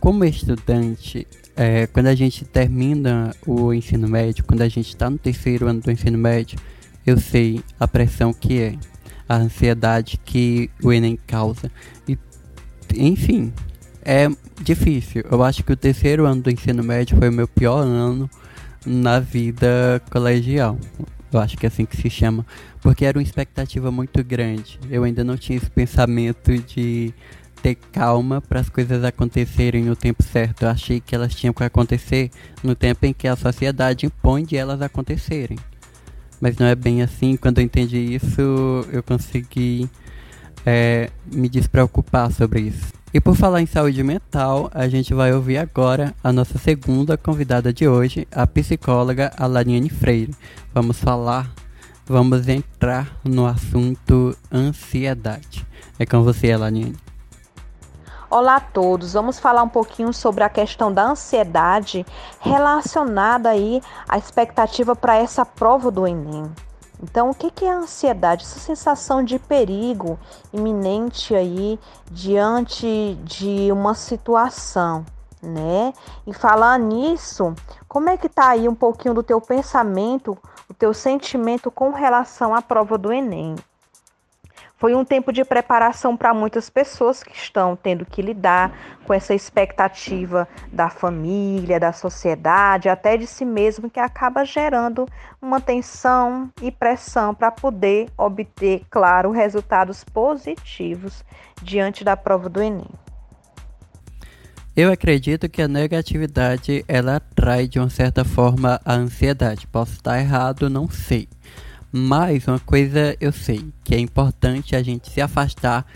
Como 0.00 0.24
estudante, 0.24 1.26
é, 1.54 1.86
quando 1.88 2.06
a 2.06 2.14
gente 2.14 2.44
termina 2.44 3.34
o 3.46 3.74
ensino 3.74 4.08
médio, 4.08 4.44
quando 4.44 4.62
a 4.62 4.68
gente 4.68 4.88
está 4.88 5.10
no 5.10 5.18
terceiro 5.18 5.66
ano 5.66 5.80
do 5.80 5.90
ensino 5.90 6.16
médio, 6.16 6.58
eu 7.04 7.18
sei 7.18 7.60
a 7.78 7.88
pressão 7.88 8.32
que 8.32 8.60
é 8.60 8.78
a 9.28 9.36
ansiedade 9.36 10.18
que 10.24 10.70
o 10.82 10.92
Enem 10.92 11.18
causa. 11.26 11.70
E, 12.08 12.16
enfim, 12.94 13.52
é 14.02 14.28
difícil. 14.62 15.24
Eu 15.30 15.42
acho 15.42 15.62
que 15.62 15.72
o 15.72 15.76
terceiro 15.76 16.24
ano 16.24 16.42
do 16.42 16.50
ensino 16.50 16.82
médio 16.82 17.16
foi 17.18 17.28
o 17.28 17.32
meu 17.32 17.46
pior 17.46 17.80
ano 17.80 18.30
na 18.86 19.20
vida 19.20 20.00
colegial. 20.10 20.78
Eu 21.30 21.40
acho 21.40 21.58
que 21.58 21.66
é 21.66 21.68
assim 21.68 21.84
que 21.84 21.96
se 21.96 22.08
chama. 22.08 22.46
Porque 22.80 23.04
era 23.04 23.18
uma 23.18 23.22
expectativa 23.22 23.90
muito 23.90 24.24
grande. 24.24 24.80
Eu 24.90 25.04
ainda 25.04 25.22
não 25.22 25.36
tinha 25.36 25.58
esse 25.58 25.70
pensamento 25.70 26.56
de 26.56 27.12
ter 27.62 27.74
calma 27.74 28.40
para 28.40 28.60
as 28.60 28.68
coisas 28.68 29.04
acontecerem 29.04 29.84
no 29.84 29.96
tempo 29.96 30.22
certo. 30.22 30.62
Eu 30.62 30.70
achei 30.70 31.00
que 31.00 31.14
elas 31.14 31.34
tinham 31.34 31.52
que 31.52 31.62
acontecer 31.62 32.30
no 32.62 32.74
tempo 32.74 33.04
em 33.04 33.12
que 33.12 33.28
a 33.28 33.36
sociedade 33.36 34.06
impõe 34.06 34.44
de 34.44 34.56
elas 34.56 34.80
acontecerem. 34.80 35.58
Mas 36.40 36.56
não 36.56 36.66
é 36.66 36.74
bem 36.74 37.02
assim. 37.02 37.36
Quando 37.36 37.58
eu 37.58 37.64
entendi 37.64 38.14
isso, 38.14 38.40
eu 38.92 39.02
consegui 39.02 39.88
é, 40.64 41.10
me 41.32 41.48
despreocupar 41.48 42.32
sobre 42.32 42.60
isso. 42.60 42.92
E 43.12 43.20
por 43.20 43.34
falar 43.34 43.62
em 43.62 43.66
saúde 43.66 44.02
mental, 44.02 44.70
a 44.74 44.86
gente 44.86 45.14
vai 45.14 45.32
ouvir 45.32 45.56
agora 45.56 46.14
a 46.22 46.30
nossa 46.30 46.58
segunda 46.58 47.16
convidada 47.16 47.72
de 47.72 47.88
hoje, 47.88 48.28
a 48.30 48.46
psicóloga 48.46 49.32
Alaniane 49.36 49.88
Freire. 49.88 50.34
Vamos 50.74 50.98
falar, 50.98 51.50
vamos 52.06 52.46
entrar 52.48 53.18
no 53.24 53.46
assunto 53.46 54.36
ansiedade. 54.52 55.66
É 55.98 56.04
com 56.04 56.22
você, 56.22 56.52
Alaniane. 56.52 57.07
Olá 58.30 58.56
a 58.56 58.60
todos. 58.60 59.14
Vamos 59.14 59.38
falar 59.38 59.62
um 59.62 59.70
pouquinho 59.70 60.12
sobre 60.12 60.44
a 60.44 60.50
questão 60.50 60.92
da 60.92 61.02
ansiedade 61.02 62.04
relacionada 62.38 63.48
aí 63.48 63.80
à 64.06 64.18
expectativa 64.18 64.94
para 64.94 65.16
essa 65.16 65.46
prova 65.46 65.90
do 65.90 66.06
Enem. 66.06 66.44
Então, 67.02 67.30
o 67.30 67.34
que 67.34 67.64
é 67.64 67.70
a 67.70 67.78
ansiedade? 67.78 68.44
Essa 68.44 68.60
sensação 68.60 69.24
de 69.24 69.38
perigo 69.38 70.18
iminente 70.52 71.34
aí 71.34 71.80
diante 72.10 73.18
de 73.24 73.72
uma 73.72 73.94
situação, 73.94 75.06
né? 75.42 75.94
E 76.26 76.34
falar 76.34 76.78
nisso, 76.78 77.54
como 77.88 78.10
é 78.10 78.18
que 78.18 78.28
tá 78.28 78.48
aí 78.48 78.68
um 78.68 78.74
pouquinho 78.74 79.14
do 79.14 79.22
teu 79.22 79.40
pensamento, 79.40 80.36
o 80.68 80.74
teu 80.74 80.92
sentimento 80.92 81.70
com 81.70 81.92
relação 81.92 82.54
à 82.54 82.60
prova 82.60 82.98
do 82.98 83.10
Enem? 83.10 83.56
Foi 84.78 84.94
um 84.94 85.04
tempo 85.04 85.32
de 85.32 85.44
preparação 85.44 86.16
para 86.16 86.32
muitas 86.32 86.70
pessoas 86.70 87.24
que 87.24 87.34
estão 87.34 87.74
tendo 87.74 88.06
que 88.06 88.22
lidar 88.22 88.72
com 89.04 89.12
essa 89.12 89.34
expectativa 89.34 90.46
da 90.72 90.88
família, 90.88 91.80
da 91.80 91.92
sociedade, 91.92 92.88
até 92.88 93.16
de 93.16 93.26
si 93.26 93.44
mesmo, 93.44 93.90
que 93.90 93.98
acaba 93.98 94.44
gerando 94.44 95.04
uma 95.42 95.60
tensão 95.60 96.48
e 96.62 96.70
pressão 96.70 97.34
para 97.34 97.50
poder 97.50 98.08
obter, 98.16 98.82
claro, 98.88 99.32
resultados 99.32 100.04
positivos 100.04 101.24
diante 101.60 102.04
da 102.04 102.16
prova 102.16 102.48
do 102.48 102.62
Enem. 102.62 102.86
Eu 104.76 104.92
acredito 104.92 105.48
que 105.48 105.60
a 105.60 105.66
negatividade 105.66 106.84
ela 106.86 107.16
atrai 107.16 107.66
de 107.66 107.80
uma 107.80 107.90
certa 107.90 108.24
forma 108.24 108.80
a 108.84 108.94
ansiedade. 108.94 109.66
Posso 109.66 109.94
estar 109.94 110.20
errado, 110.20 110.70
não 110.70 110.88
sei. 110.88 111.28
Mas 111.90 112.46
uma 112.46 112.60
coisa 112.60 113.16
eu 113.20 113.32
sei, 113.32 113.64
que 113.82 113.94
é 113.94 113.98
importante 113.98 114.76
a 114.76 114.82
gente 114.82 115.10
se 115.10 115.20
afastar 115.20 115.86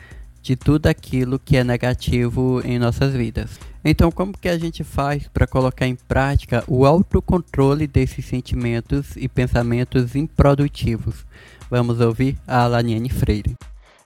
de 0.42 0.56
tudo 0.56 0.86
aquilo 0.86 1.38
que 1.38 1.56
é 1.56 1.62
negativo 1.62 2.60
em 2.64 2.78
nossas 2.78 3.14
vidas. 3.14 3.60
Então, 3.84 4.10
como 4.10 4.36
que 4.36 4.48
a 4.48 4.58
gente 4.58 4.82
faz 4.84 5.28
para 5.28 5.46
colocar 5.46 5.86
em 5.86 5.96
prática 5.96 6.64
o 6.66 6.86
autocontrole 6.86 7.86
desses 7.86 8.24
sentimentos 8.24 9.16
e 9.16 9.28
pensamentos 9.28 10.14
improdutivos? 10.14 11.26
Vamos 11.70 12.00
ouvir 12.00 12.36
a 12.46 12.62
Alaniane 12.64 13.08
Freire. 13.08 13.56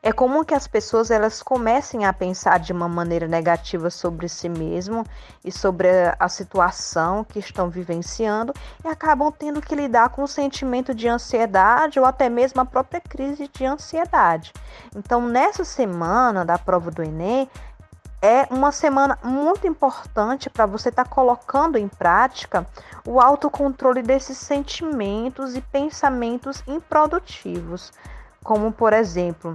É 0.02 0.12
comum 0.12 0.44
que 0.44 0.54
as 0.54 0.66
pessoas 0.68 1.10
elas 1.10 1.42
comecem 1.42 2.04
a 2.04 2.12
pensar 2.12 2.58
de 2.58 2.72
uma 2.72 2.88
maneira 2.88 3.26
negativa 3.26 3.90
sobre 3.90 4.28
si 4.28 4.48
mesmo 4.48 5.04
e 5.44 5.50
sobre 5.50 5.88
a 6.18 6.28
situação 6.28 7.24
que 7.24 7.38
estão 7.38 7.68
vivenciando 7.68 8.52
e 8.84 8.88
acabam 8.88 9.32
tendo 9.32 9.60
que 9.60 9.74
lidar 9.74 10.10
com 10.10 10.22
o 10.22 10.28
sentimento 10.28 10.94
de 10.94 11.08
ansiedade 11.08 11.98
ou 11.98 12.04
até 12.04 12.28
mesmo 12.28 12.60
a 12.60 12.64
própria 12.64 13.00
crise 13.00 13.48
de 13.52 13.64
ansiedade. 13.64 14.52
Então, 14.94 15.20
nessa 15.26 15.64
semana 15.64 16.44
da 16.44 16.58
prova 16.58 16.90
do 16.90 17.02
Enem, 17.02 17.48
é 18.22 18.46
uma 18.50 18.72
semana 18.72 19.18
muito 19.22 19.66
importante 19.66 20.48
para 20.48 20.66
você 20.66 20.88
estar 20.88 21.04
tá 21.04 21.10
colocando 21.10 21.76
em 21.76 21.88
prática 21.88 22.66
o 23.04 23.20
autocontrole 23.20 24.02
desses 24.02 24.38
sentimentos 24.38 25.54
e 25.54 25.60
pensamentos 25.60 26.62
improdutivos, 26.66 27.92
como 28.42 28.72
por 28.72 28.92
exemplo, 28.92 29.52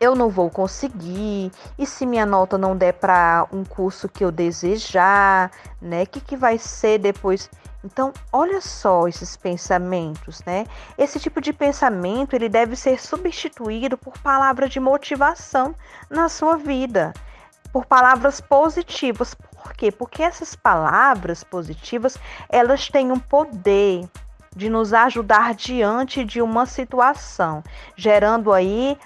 eu 0.00 0.14
não 0.14 0.28
vou 0.28 0.50
conseguir, 0.50 1.50
e 1.78 1.86
se 1.86 2.04
minha 2.04 2.26
nota 2.26 2.58
não 2.58 2.76
der 2.76 2.92
para 2.92 3.46
um 3.52 3.64
curso 3.64 4.08
que 4.08 4.24
eu 4.24 4.30
desejar, 4.30 5.50
né? 5.80 6.02
O 6.02 6.06
que, 6.06 6.20
que 6.20 6.36
vai 6.36 6.58
ser 6.58 6.98
depois? 6.98 7.48
Então, 7.84 8.12
olha 8.32 8.60
só 8.60 9.06
esses 9.06 9.36
pensamentos, 9.36 10.42
né? 10.44 10.66
Esse 10.98 11.20
tipo 11.20 11.40
de 11.40 11.52
pensamento 11.52 12.34
ele 12.34 12.48
deve 12.48 12.74
ser 12.74 13.00
substituído 13.00 13.96
por 13.96 14.18
palavras 14.18 14.70
de 14.70 14.80
motivação 14.80 15.74
na 16.10 16.28
sua 16.28 16.56
vida, 16.56 17.14
por 17.72 17.86
palavras 17.86 18.40
positivas. 18.40 19.34
Por 19.34 19.72
quê? 19.72 19.92
Porque 19.92 20.22
essas 20.22 20.56
palavras 20.56 21.44
positivas 21.44 22.18
elas 22.48 22.88
têm 22.88 23.12
um 23.12 23.20
poder 23.20 24.08
de 24.56 24.70
nos 24.70 24.94
ajudar 24.94 25.54
diante 25.54 26.24
de 26.24 26.40
uma 26.40 26.64
situação, 26.64 27.62
gerando 27.94 28.52
aí 28.52 28.98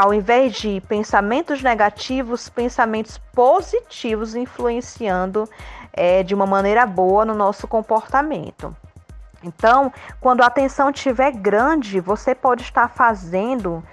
ao 0.00 0.14
invés 0.14 0.54
de 0.54 0.80
pensamentos 0.88 1.62
negativos, 1.62 2.48
pensamentos 2.48 3.18
positivos 3.34 4.34
influenciando 4.34 5.46
é, 5.92 6.22
de 6.22 6.34
uma 6.34 6.46
maneira 6.46 6.86
boa 6.86 7.22
no 7.26 7.34
nosso 7.34 7.68
comportamento. 7.68 8.74
Então, 9.44 9.92
quando 10.18 10.42
a 10.42 10.48
tensão 10.48 10.88
estiver 10.88 11.32
grande, 11.32 12.00
você 12.00 12.34
pode 12.34 12.62
estar 12.62 12.88
fazendo 12.88 13.84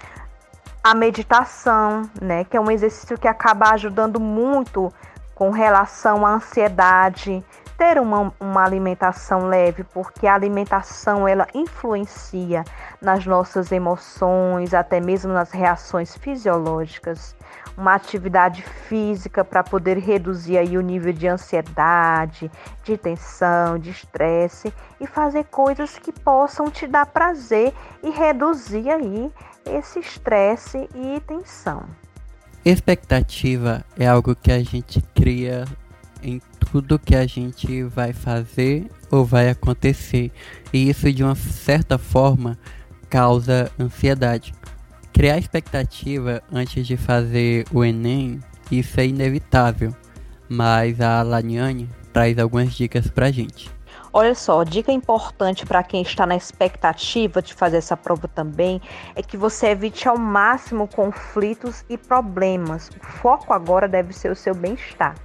a 0.81 0.95
meditação, 0.95 2.09
né, 2.21 2.45
que 2.45 2.55
é 2.55 2.61
um 2.61 2.71
exercício 2.71 3.17
que 3.17 3.27
acaba 3.27 3.71
ajudando 3.71 4.17
muito 4.17 4.93
com 5.35 5.49
relação 5.49 6.25
à 6.25 6.35
ansiedade, 6.35 7.43
ter 7.77 7.99
uma, 7.99 8.33
uma 8.39 8.63
alimentação 8.63 9.47
leve, 9.47 9.83
porque 9.83 10.25
a 10.25 10.33
alimentação 10.33 11.27
ela 11.27 11.47
influencia 11.53 12.63
nas 12.99 13.25
nossas 13.25 13.71
emoções, 13.71 14.73
até 14.73 14.99
mesmo 14.99 15.31
nas 15.31 15.51
reações 15.51 16.17
fisiológicas. 16.17 17.35
Uma 17.77 17.93
atividade 17.93 18.63
física 18.63 19.45
para 19.45 19.63
poder 19.63 19.99
reduzir 19.99 20.57
aí 20.57 20.77
o 20.77 20.81
nível 20.81 21.13
de 21.13 21.27
ansiedade, 21.27 22.49
de 22.83 22.97
tensão, 22.97 23.77
de 23.77 23.91
estresse 23.91 24.73
e 24.99 25.05
fazer 25.05 25.43
coisas 25.45 25.99
que 25.99 26.11
possam 26.11 26.71
te 26.71 26.87
dar 26.87 27.05
prazer 27.05 27.71
e 28.01 28.09
reduzir 28.09 28.89
aí 28.89 29.31
esse 29.65 29.99
estresse 29.99 30.89
e 30.95 31.19
tensão. 31.27 31.83
Expectativa 32.65 33.85
é 33.97 34.07
algo 34.07 34.35
que 34.35 34.51
a 34.51 34.63
gente 34.63 35.01
cria 35.13 35.65
em 36.23 36.41
tudo 36.71 36.99
que 36.99 37.15
a 37.15 37.25
gente 37.25 37.83
vai 37.83 38.13
fazer 38.13 38.89
ou 39.09 39.25
vai 39.25 39.49
acontecer. 39.49 40.31
E 40.73 40.89
isso, 40.89 41.11
de 41.11 41.23
uma 41.23 41.35
certa 41.35 41.97
forma, 41.97 42.57
causa 43.09 43.71
ansiedade. 43.79 44.53
Criar 45.13 45.37
expectativa 45.37 46.41
antes 46.51 46.85
de 46.85 46.97
fazer 46.97 47.65
o 47.73 47.83
Enem, 47.83 48.39
isso 48.71 48.99
é 48.99 49.05
inevitável. 49.05 49.95
Mas 50.49 51.01
a 51.01 51.21
Laniane 51.23 51.89
traz 52.13 52.37
algumas 52.37 52.73
dicas 52.73 53.09
pra 53.09 53.31
gente. 53.31 53.69
Olha 54.13 54.33
só, 54.33 54.63
dica 54.63 54.91
importante 54.91 55.65
para 55.65 55.83
quem 55.83 56.01
está 56.01 56.25
na 56.25 56.35
expectativa 56.35 57.41
de 57.41 57.53
fazer 57.53 57.77
essa 57.77 57.95
prova 57.95 58.27
também 58.27 58.81
é 59.15 59.21
que 59.21 59.37
você 59.37 59.67
evite 59.67 60.07
ao 60.07 60.17
máximo 60.17 60.87
conflitos 60.87 61.83
e 61.89 61.97
problemas. 61.97 62.89
O 62.89 63.05
foco 63.05 63.53
agora 63.53 63.87
deve 63.87 64.13
ser 64.13 64.31
o 64.31 64.35
seu 64.35 64.55
bem-estar 64.55 65.15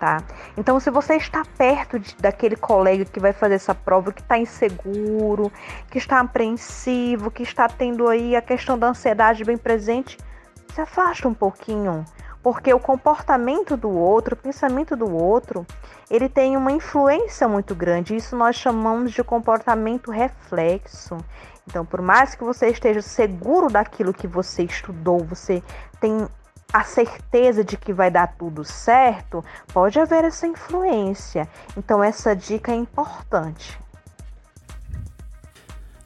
tá? 0.00 0.24
Então, 0.56 0.80
se 0.80 0.90
você 0.90 1.16
está 1.16 1.44
perto 1.58 1.98
de, 1.98 2.16
daquele 2.16 2.56
colega 2.56 3.04
que 3.04 3.20
vai 3.20 3.34
fazer 3.34 3.56
essa 3.56 3.74
prova, 3.74 4.10
que 4.10 4.22
está 4.22 4.38
inseguro, 4.38 5.52
que 5.90 5.98
está 5.98 6.18
apreensivo, 6.20 7.30
que 7.30 7.42
está 7.42 7.68
tendo 7.68 8.08
aí 8.08 8.34
a 8.34 8.40
questão 8.40 8.78
da 8.78 8.88
ansiedade 8.88 9.44
bem 9.44 9.58
presente, 9.58 10.16
se 10.74 10.80
afasta 10.80 11.28
um 11.28 11.34
pouquinho, 11.34 12.02
porque 12.42 12.72
o 12.72 12.80
comportamento 12.80 13.76
do 13.76 13.90
outro, 13.90 14.34
o 14.34 14.38
pensamento 14.38 14.96
do 14.96 15.14
outro, 15.14 15.66
ele 16.10 16.30
tem 16.30 16.56
uma 16.56 16.72
influência 16.72 17.46
muito 17.46 17.74
grande. 17.74 18.16
Isso 18.16 18.34
nós 18.34 18.56
chamamos 18.56 19.12
de 19.12 19.22
comportamento 19.22 20.10
reflexo. 20.10 21.18
Então, 21.68 21.84
por 21.84 22.00
mais 22.00 22.34
que 22.34 22.42
você 22.42 22.68
esteja 22.68 23.02
seguro 23.02 23.68
daquilo 23.68 24.14
que 24.14 24.26
você 24.26 24.62
estudou, 24.62 25.18
você 25.18 25.62
tem 26.00 26.26
a 26.72 26.84
certeza 26.84 27.64
de 27.64 27.76
que 27.76 27.92
vai 27.92 28.10
dar 28.10 28.28
tudo 28.38 28.64
certo, 28.64 29.44
pode 29.72 29.98
haver 29.98 30.24
essa 30.24 30.46
influência. 30.46 31.48
Então, 31.76 32.02
essa 32.02 32.34
dica 32.34 32.72
é 32.72 32.76
importante. 32.76 33.78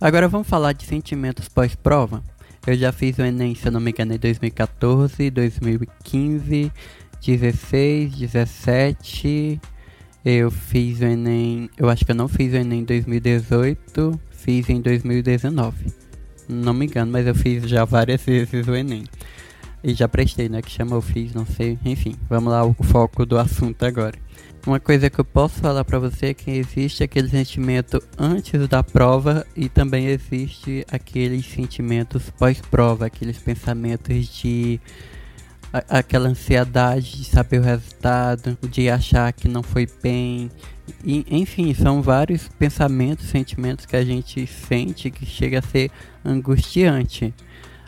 Agora 0.00 0.28
vamos 0.28 0.48
falar 0.48 0.72
de 0.72 0.84
sentimentos 0.84 1.48
pós-prova. 1.48 2.22
Eu 2.66 2.76
já 2.76 2.92
fiz 2.92 3.18
o 3.18 3.22
Enem, 3.22 3.54
se 3.54 3.68
eu 3.68 3.72
não 3.72 3.80
me 3.80 3.90
engano, 3.90 4.14
em 4.14 4.18
2014, 4.18 5.30
2015, 5.30 6.72
16, 7.24 8.14
17. 8.14 9.60
Eu 10.24 10.50
fiz 10.50 11.00
o 11.00 11.04
Enem. 11.04 11.68
Eu 11.76 11.90
acho 11.90 12.04
que 12.04 12.10
eu 12.10 12.14
não 12.16 12.28
fiz 12.28 12.52
o 12.54 12.56
Enem 12.56 12.80
em 12.80 12.84
2018, 12.84 14.20
fiz 14.30 14.68
em 14.70 14.80
2019. 14.80 15.92
Não 16.48 16.72
me 16.72 16.86
engano, 16.86 17.12
mas 17.12 17.26
eu 17.26 17.34
fiz 17.34 17.68
já 17.68 17.84
várias 17.84 18.20
vezes 18.24 18.66
o 18.66 18.74
Enem. 18.74 19.04
E 19.84 19.92
já 19.92 20.08
prestei, 20.08 20.48
né? 20.48 20.62
Que 20.62 20.70
chama 20.70 20.96
eu 20.96 21.02
fiz, 21.02 21.34
não 21.34 21.44
sei. 21.44 21.78
Enfim, 21.84 22.16
vamos 22.26 22.50
lá, 22.50 22.64
o 22.64 22.72
foco 22.72 23.26
do 23.26 23.38
assunto 23.38 23.84
agora. 23.84 24.18
Uma 24.66 24.80
coisa 24.80 25.10
que 25.10 25.20
eu 25.20 25.24
posso 25.26 25.60
falar 25.60 25.84
para 25.84 25.98
você 25.98 26.28
é 26.28 26.34
que 26.34 26.50
existe 26.50 27.04
aquele 27.04 27.28
sentimento 27.28 28.02
antes 28.16 28.66
da 28.66 28.82
prova 28.82 29.46
e 29.54 29.68
também 29.68 30.06
existe 30.06 30.86
aqueles 30.90 31.44
sentimentos 31.44 32.30
pós-prova, 32.30 33.04
aqueles 33.04 33.36
pensamentos 33.36 34.26
de 34.26 34.80
aquela 35.86 36.30
ansiedade 36.30 37.18
de 37.18 37.24
saber 37.24 37.58
o 37.58 37.62
resultado, 37.62 38.56
de 38.70 38.88
achar 38.88 39.30
que 39.34 39.48
não 39.48 39.62
foi 39.62 39.86
bem. 40.02 40.50
E, 41.04 41.26
enfim, 41.28 41.74
são 41.74 42.00
vários 42.00 42.48
pensamentos, 42.48 43.26
sentimentos 43.26 43.84
que 43.84 43.96
a 43.96 44.04
gente 44.04 44.46
sente 44.46 45.10
que 45.10 45.26
chega 45.26 45.58
a 45.58 45.62
ser 45.62 45.90
angustiante. 46.24 47.34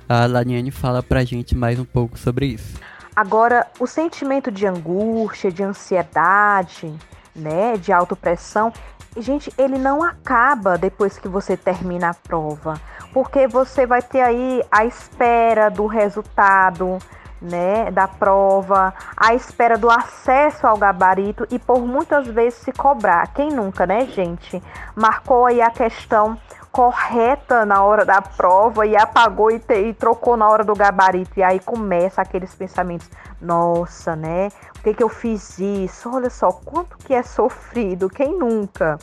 A 0.09 0.25
Laniane 0.27 0.71
fala 0.71 1.03
pra 1.03 1.25
gente 1.25 1.57
mais 1.57 1.81
um 1.81 1.85
pouco 1.85 2.17
sobre 2.17 2.47
isso. 2.47 2.79
Agora, 3.15 3.67
o 3.81 3.87
sentimento 3.87 4.53
de 4.53 4.67
angústia, 4.67 5.51
de 5.51 5.65
ansiedade, 5.65 6.95
né, 7.35 7.77
de 7.77 7.93
autopressão, 7.93 8.73
gente, 9.17 9.53
ele 9.59 9.79
não 9.79 10.03
acaba 10.03 10.79
depois 10.79 11.19
que 11.19 11.27
você 11.27 11.57
termina 11.57 12.11
a 12.11 12.15
prova, 12.15 12.81
porque 13.13 13.49
você 13.49 13.85
vai 13.85 14.01
ter 14.01 14.21
aí 14.21 14.63
a 14.71 14.85
espera 14.85 15.71
do 15.71 15.87
resultado, 15.87 16.99
né, 17.41 17.91
da 17.91 18.07
prova, 18.07 18.95
a 19.17 19.35
espera 19.35 19.77
do 19.77 19.91
acesso 19.91 20.67
ao 20.67 20.77
gabarito 20.77 21.47
e 21.51 21.59
por 21.59 21.85
muitas 21.85 22.27
vezes 22.29 22.61
se 22.61 22.73
cobrar. 22.73 23.27
Quem 23.35 23.51
nunca, 23.51 23.87
né, 23.87 24.07
gente? 24.07 24.63
Marcou 24.95 25.47
aí 25.47 25.61
a 25.61 25.71
questão 25.71 26.39
correta 26.77 27.65
na 27.65 27.83
hora 27.83 28.05
da 28.05 28.21
prova 28.21 28.85
e 28.85 28.95
apagou 28.95 29.51
e, 29.51 29.59
te, 29.59 29.75
e, 29.89 29.95
trocou 29.95 30.37
na 30.37 30.47
hora 30.47 30.63
do 30.63 30.75
gabarito. 30.75 31.41
E 31.41 31.43
aí 31.43 31.59
começa 31.59 32.21
aqueles 32.21 32.55
pensamentos: 32.55 33.09
nossa, 33.41 34.15
né? 34.15 34.51
Por 34.75 34.83
que, 34.83 34.93
que 34.93 35.03
eu 35.03 35.09
fiz 35.09 35.59
isso? 35.59 36.15
Olha 36.15 36.29
só, 36.29 36.53
quanto 36.53 36.99
que 36.99 37.15
é 37.15 37.23
sofrido, 37.23 38.11
quem 38.11 38.39
nunca? 38.39 38.99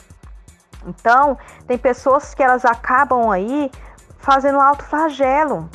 Então, 0.86 1.36
tem 1.66 1.76
pessoas 1.76 2.32
que 2.32 2.44
elas 2.44 2.64
acabam 2.64 3.28
aí 3.28 3.72
fazendo 4.18 4.60
alto 4.60 4.84
flagelo, 4.84 5.68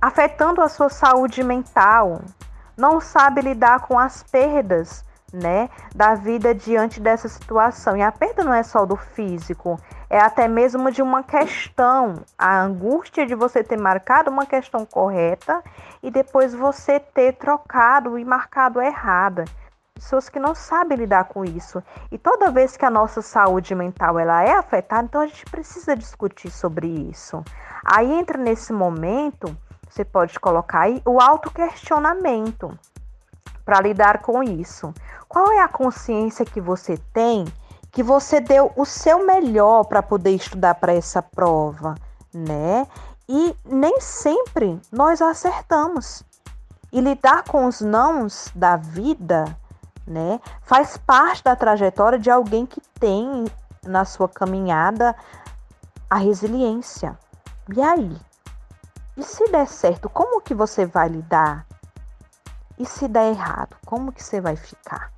afetando 0.00 0.62
a 0.62 0.68
sua 0.68 0.90
saúde 0.90 1.42
mental, 1.42 2.20
não 2.76 3.00
sabe 3.00 3.40
lidar 3.40 3.80
com 3.80 3.98
as 3.98 4.22
perdas, 4.22 5.04
né, 5.32 5.70
da 5.94 6.14
vida 6.14 6.54
diante 6.54 7.00
dessa 7.00 7.28
situação. 7.28 7.96
E 7.96 8.02
a 8.02 8.12
perda 8.12 8.44
não 8.44 8.52
é 8.54 8.62
só 8.62 8.84
do 8.84 8.96
físico, 8.96 9.78
é 10.12 10.20
até 10.20 10.46
mesmo 10.46 10.92
de 10.92 11.00
uma 11.00 11.22
questão, 11.22 12.22
a 12.36 12.60
angústia 12.60 13.24
de 13.24 13.34
você 13.34 13.64
ter 13.64 13.78
marcado 13.78 14.30
uma 14.30 14.44
questão 14.44 14.84
correta 14.84 15.64
e 16.02 16.10
depois 16.10 16.52
você 16.52 17.00
ter 17.00 17.32
trocado 17.32 18.18
e 18.18 18.24
marcado 18.24 18.78
errada. 18.78 19.46
Pessoas 19.94 20.28
que 20.28 20.38
não 20.38 20.54
sabem 20.54 20.98
lidar 20.98 21.24
com 21.24 21.46
isso. 21.46 21.82
E 22.10 22.18
toda 22.18 22.50
vez 22.50 22.76
que 22.76 22.84
a 22.84 22.90
nossa 22.90 23.22
saúde 23.22 23.74
mental 23.74 24.18
ela 24.18 24.42
é 24.42 24.52
afetada, 24.52 25.04
então 25.04 25.22
a 25.22 25.26
gente 25.26 25.46
precisa 25.46 25.96
discutir 25.96 26.50
sobre 26.50 26.88
isso. 26.88 27.42
Aí 27.82 28.12
entra 28.12 28.36
nesse 28.36 28.70
momento, 28.70 29.56
você 29.88 30.04
pode 30.04 30.38
colocar 30.38 30.80
aí 30.80 31.00
o 31.06 31.22
autoquestionamento 31.22 32.78
para 33.64 33.80
lidar 33.80 34.18
com 34.18 34.42
isso. 34.42 34.92
Qual 35.26 35.50
é 35.52 35.60
a 35.60 35.68
consciência 35.68 36.44
que 36.44 36.60
você 36.60 36.98
tem 37.14 37.46
que 37.92 38.02
você 38.02 38.40
deu 38.40 38.72
o 38.74 38.86
seu 38.86 39.24
melhor 39.24 39.84
para 39.84 40.02
poder 40.02 40.30
estudar 40.30 40.74
para 40.76 40.94
essa 40.94 41.22
prova, 41.22 41.94
né? 42.32 42.86
E 43.28 43.54
nem 43.64 44.00
sempre 44.00 44.80
nós 44.90 45.20
acertamos. 45.20 46.24
E 46.90 47.00
lidar 47.00 47.44
com 47.44 47.66
os 47.66 47.80
nãos 47.82 48.50
da 48.54 48.76
vida, 48.76 49.44
né, 50.06 50.40
faz 50.62 50.96
parte 50.96 51.44
da 51.44 51.54
trajetória 51.54 52.18
de 52.18 52.30
alguém 52.30 52.66
que 52.66 52.80
tem 52.98 53.46
na 53.82 54.04
sua 54.04 54.28
caminhada 54.28 55.14
a 56.10 56.16
resiliência. 56.16 57.18
E 57.74 57.80
aí? 57.80 58.16
E 59.16 59.22
se 59.22 59.50
der 59.50 59.66
certo, 59.66 60.08
como 60.08 60.40
que 60.40 60.54
você 60.54 60.84
vai 60.84 61.08
lidar? 61.08 61.66
E 62.78 62.84
se 62.84 63.06
der 63.06 63.30
errado, 63.30 63.76
como 63.86 64.12
que 64.12 64.22
você 64.22 64.40
vai 64.40 64.56
ficar? 64.56 65.10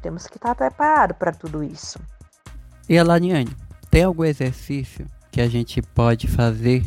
Temos 0.00 0.26
que 0.26 0.36
estar 0.36 0.54
preparados 0.54 1.16
para 1.16 1.32
tudo 1.32 1.62
isso. 1.62 1.98
E 2.88 2.98
a 2.98 3.04
tem 3.90 4.04
algum 4.04 4.24
exercício 4.24 5.06
que 5.30 5.40
a 5.40 5.48
gente 5.48 5.80
pode 5.80 6.26
fazer 6.26 6.84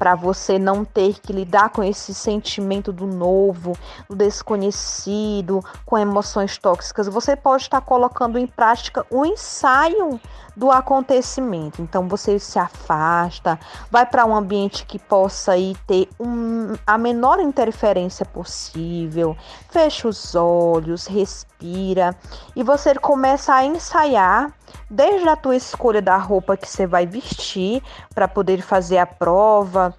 para 0.00 0.14
você 0.14 0.58
não 0.58 0.82
ter 0.82 1.20
que 1.20 1.30
lidar 1.30 1.68
com 1.68 1.84
esse 1.84 2.14
sentimento 2.14 2.90
do 2.90 3.06
novo, 3.06 3.76
do 4.08 4.16
desconhecido, 4.16 5.62
com 5.84 5.98
emoções 5.98 6.56
tóxicas. 6.56 7.06
Você 7.06 7.36
pode 7.36 7.64
estar 7.64 7.82
colocando 7.82 8.38
em 8.38 8.46
prática 8.46 9.04
o 9.10 9.26
ensaio 9.26 10.18
do 10.60 10.70
acontecimento. 10.70 11.80
Então 11.80 12.06
você 12.06 12.38
se 12.38 12.58
afasta, 12.58 13.58
vai 13.90 14.04
para 14.04 14.26
um 14.26 14.36
ambiente 14.36 14.84
que 14.84 14.98
possa 14.98 15.52
aí 15.52 15.74
ter 15.86 16.06
um, 16.20 16.74
a 16.86 16.98
menor 16.98 17.40
interferência 17.40 18.26
possível, 18.26 19.34
fecha 19.70 20.06
os 20.06 20.34
olhos, 20.34 21.06
respira 21.06 22.14
e 22.54 22.62
você 22.62 22.94
começa 22.94 23.54
a 23.54 23.64
ensaiar 23.64 24.52
desde 24.90 25.26
a 25.26 25.34
tua 25.34 25.56
escolha 25.56 26.02
da 26.02 26.18
roupa 26.18 26.58
que 26.58 26.68
você 26.68 26.86
vai 26.86 27.06
vestir 27.06 27.82
para 28.14 28.28
poder 28.28 28.60
fazer 28.60 28.98
a 28.98 29.06
prova, 29.06 29.94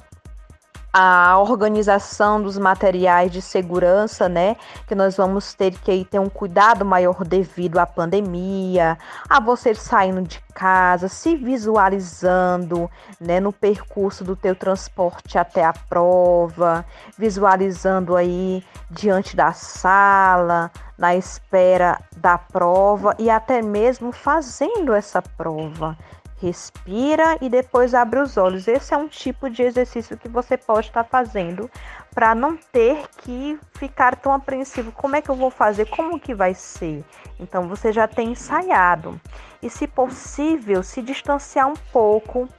a 0.93 1.39
organização 1.39 2.41
dos 2.41 2.57
materiais 2.57 3.31
de 3.31 3.41
segurança, 3.41 4.27
né? 4.27 4.57
Que 4.87 4.93
nós 4.93 5.15
vamos 5.15 5.53
ter 5.53 5.71
que 5.79 6.03
ter 6.03 6.19
um 6.19 6.29
cuidado 6.29 6.83
maior 6.83 7.23
devido 7.23 7.79
à 7.79 7.85
pandemia, 7.85 8.97
a 9.29 9.39
você 9.39 9.73
saindo 9.73 10.21
de 10.23 10.41
casa, 10.53 11.07
se 11.07 11.35
visualizando, 11.35 12.89
né, 13.19 13.39
no 13.39 13.53
percurso 13.53 14.23
do 14.23 14.35
teu 14.35 14.53
transporte 14.53 15.37
até 15.37 15.63
a 15.63 15.73
prova, 15.73 16.85
visualizando 17.17 18.15
aí 18.17 18.61
diante 18.89 19.35
da 19.35 19.53
sala, 19.53 20.69
na 20.97 21.15
espera 21.15 21.99
da 22.17 22.37
prova 22.37 23.15
e 23.17 23.29
até 23.29 23.61
mesmo 23.61 24.11
fazendo 24.11 24.93
essa 24.93 25.21
prova 25.21 25.97
respira 26.41 27.37
e 27.39 27.47
depois 27.47 27.93
abre 27.93 28.19
os 28.19 28.35
olhos. 28.35 28.67
Esse 28.67 28.93
é 28.93 28.97
um 28.97 29.07
tipo 29.07 29.49
de 29.49 29.61
exercício 29.61 30.17
que 30.17 30.27
você 30.27 30.57
pode 30.57 30.87
estar 30.87 31.03
fazendo 31.03 31.69
para 32.13 32.33
não 32.33 32.57
ter 32.57 33.07
que 33.17 33.59
ficar 33.73 34.15
tão 34.15 34.33
apreensivo. 34.33 34.91
Como 34.91 35.15
é 35.15 35.21
que 35.21 35.29
eu 35.29 35.35
vou 35.35 35.51
fazer? 35.51 35.85
Como 35.85 36.19
que 36.19 36.33
vai 36.33 36.55
ser? 36.55 37.05
Então 37.39 37.67
você 37.67 37.93
já 37.93 38.07
tem 38.07 38.31
ensaiado. 38.31 39.21
E 39.61 39.69
se 39.69 39.87
possível, 39.87 40.81
se 40.81 41.01
distanciar 41.01 41.67
um 41.67 41.75
pouco 41.93 42.49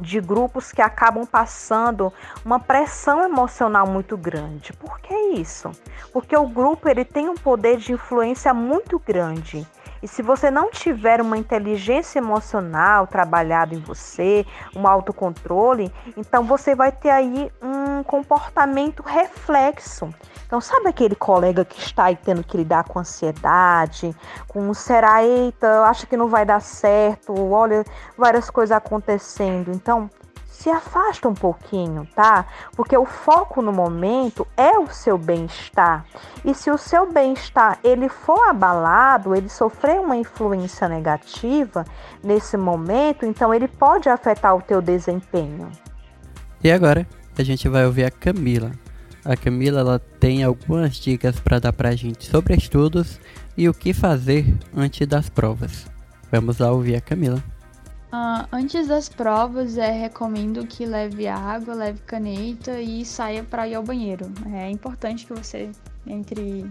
de 0.00 0.20
grupos 0.20 0.72
que 0.72 0.80
acabam 0.80 1.26
passando 1.26 2.12
uma 2.44 2.58
pressão 2.58 3.22
emocional 3.24 3.86
muito 3.86 4.16
grande. 4.16 4.72
Por 4.72 4.98
que 5.00 5.14
isso? 5.14 5.70
Porque 6.12 6.36
o 6.36 6.46
grupo 6.46 6.88
ele 6.88 7.04
tem 7.04 7.28
um 7.28 7.34
poder 7.34 7.76
de 7.76 7.92
influência 7.92 8.54
muito 8.54 8.98
grande 8.98 9.66
e 10.02 10.08
se 10.08 10.20
você 10.20 10.50
não 10.50 10.70
tiver 10.70 11.20
uma 11.20 11.38
inteligência 11.38 12.18
emocional 12.18 13.06
trabalhada 13.06 13.74
em 13.74 13.78
você, 13.78 14.44
um 14.74 14.86
autocontrole, 14.86 15.92
então 16.16 16.44
você 16.44 16.74
vai 16.74 16.90
ter 16.90 17.10
aí 17.10 17.50
um 17.62 18.02
comportamento 18.02 19.02
reflexo. 19.02 20.12
Então, 20.44 20.60
sabe 20.60 20.88
aquele 20.88 21.14
colega 21.14 21.64
que 21.64 21.80
está 21.80 22.04
aí 22.04 22.16
tendo 22.16 22.44
que 22.44 22.58
lidar 22.58 22.84
com 22.84 22.98
ansiedade, 22.98 24.14
com 24.48 24.74
será, 24.74 25.24
eita, 25.24 25.84
acha 25.84 26.06
que 26.06 26.16
não 26.16 26.28
vai 26.28 26.44
dar 26.44 26.60
certo, 26.60 27.32
olha, 27.50 27.84
várias 28.18 28.50
coisas 28.50 28.76
acontecendo. 28.76 29.70
Então, 29.70 30.10
se 30.62 30.70
afasta 30.70 31.28
um 31.28 31.34
pouquinho, 31.34 32.06
tá? 32.14 32.46
Porque 32.76 32.96
o 32.96 33.04
foco 33.04 33.60
no 33.60 33.72
momento 33.72 34.46
é 34.56 34.78
o 34.78 34.86
seu 34.86 35.18
bem-estar. 35.18 36.06
E 36.44 36.54
se 36.54 36.70
o 36.70 36.78
seu 36.78 37.12
bem-estar 37.12 37.80
ele 37.82 38.08
for 38.08 38.48
abalado, 38.48 39.34
ele 39.34 39.48
sofrer 39.48 39.98
uma 39.98 40.16
influência 40.16 40.88
negativa 40.88 41.84
nesse 42.22 42.56
momento, 42.56 43.26
então 43.26 43.52
ele 43.52 43.66
pode 43.66 44.08
afetar 44.08 44.54
o 44.54 44.62
teu 44.62 44.80
desempenho. 44.80 45.68
E 46.62 46.70
agora 46.70 47.08
a 47.36 47.42
gente 47.42 47.68
vai 47.68 47.84
ouvir 47.84 48.04
a 48.04 48.10
Camila. 48.10 48.70
A 49.24 49.36
Camila 49.36 49.80
ela 49.80 49.98
tem 50.20 50.44
algumas 50.44 50.94
dicas 50.94 51.40
para 51.40 51.58
dar 51.58 51.72
para 51.72 51.88
a 51.88 51.96
gente 51.96 52.24
sobre 52.24 52.54
estudos 52.54 53.18
e 53.56 53.68
o 53.68 53.74
que 53.74 53.92
fazer 53.92 54.56
antes 54.76 55.08
das 55.08 55.28
provas. 55.28 55.86
Vamos 56.30 56.58
lá 56.58 56.70
ouvir 56.70 56.94
a 56.94 57.00
Camila. 57.00 57.42
Uh, 58.12 58.46
antes 58.52 58.88
das 58.88 59.08
provas, 59.08 59.78
é, 59.78 59.90
recomendo 59.90 60.66
que 60.66 60.84
leve 60.84 61.26
água, 61.26 61.72
leve 61.72 62.00
caneta 62.02 62.78
e 62.78 63.06
saia 63.06 63.42
para 63.42 63.66
ir 63.66 63.74
ao 63.74 63.82
banheiro. 63.82 64.30
É 64.52 64.68
importante 64.70 65.24
que 65.24 65.32
você 65.32 65.70
entre 66.06 66.70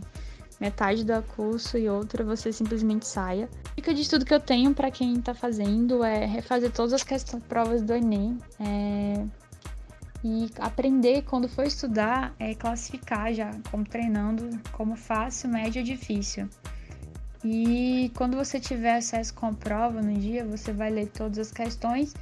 metade 0.60 1.04
do 1.04 1.19
curso 1.23 1.80
e 1.80 1.89
outra 1.89 2.23
você 2.23 2.54
simplesmente 2.54 3.08
saia. 3.08 3.49
Dica 3.75 3.91
de 3.91 4.04
estudo 4.04 4.23
que 4.23 4.34
eu 4.34 4.39
tenho 4.39 4.75
para 4.75 4.91
quem 4.91 5.17
está 5.17 5.34
fazendo 5.34 6.04
é 6.04 6.27
refazer 6.27 6.71
todas 6.71 6.93
as 6.93 7.04
questões, 7.04 7.41
provas 7.45 7.82
do 7.82 7.93
Enem. 7.93 8.38
É, 8.60 9.25
e 10.23 10.47
aprender 10.60 11.23
quando 11.23 11.49
for 11.49 11.65
estudar 11.65 12.36
é 12.38 12.54
classificar 12.54 13.34
já, 13.34 13.49
como 13.71 13.84
treinando, 13.84 14.47
como 14.71 14.95
fácil, 14.95 15.49
médio 15.49 15.82
e 15.82 15.84
difícil. 15.84 16.47
E 17.43 18.12
quando 18.15 18.38
você 18.38 18.60
tiver 18.60 18.95
acesso 18.97 19.34
com 19.34 19.47
a 19.47 19.54
prova 19.54 20.01
no 20.01 20.13
dia, 20.13 20.45
você 20.45 20.71
vai 20.71 20.89
ler 20.91 21.08
todas 21.08 21.39
as 21.39 21.51
questões 21.51 22.13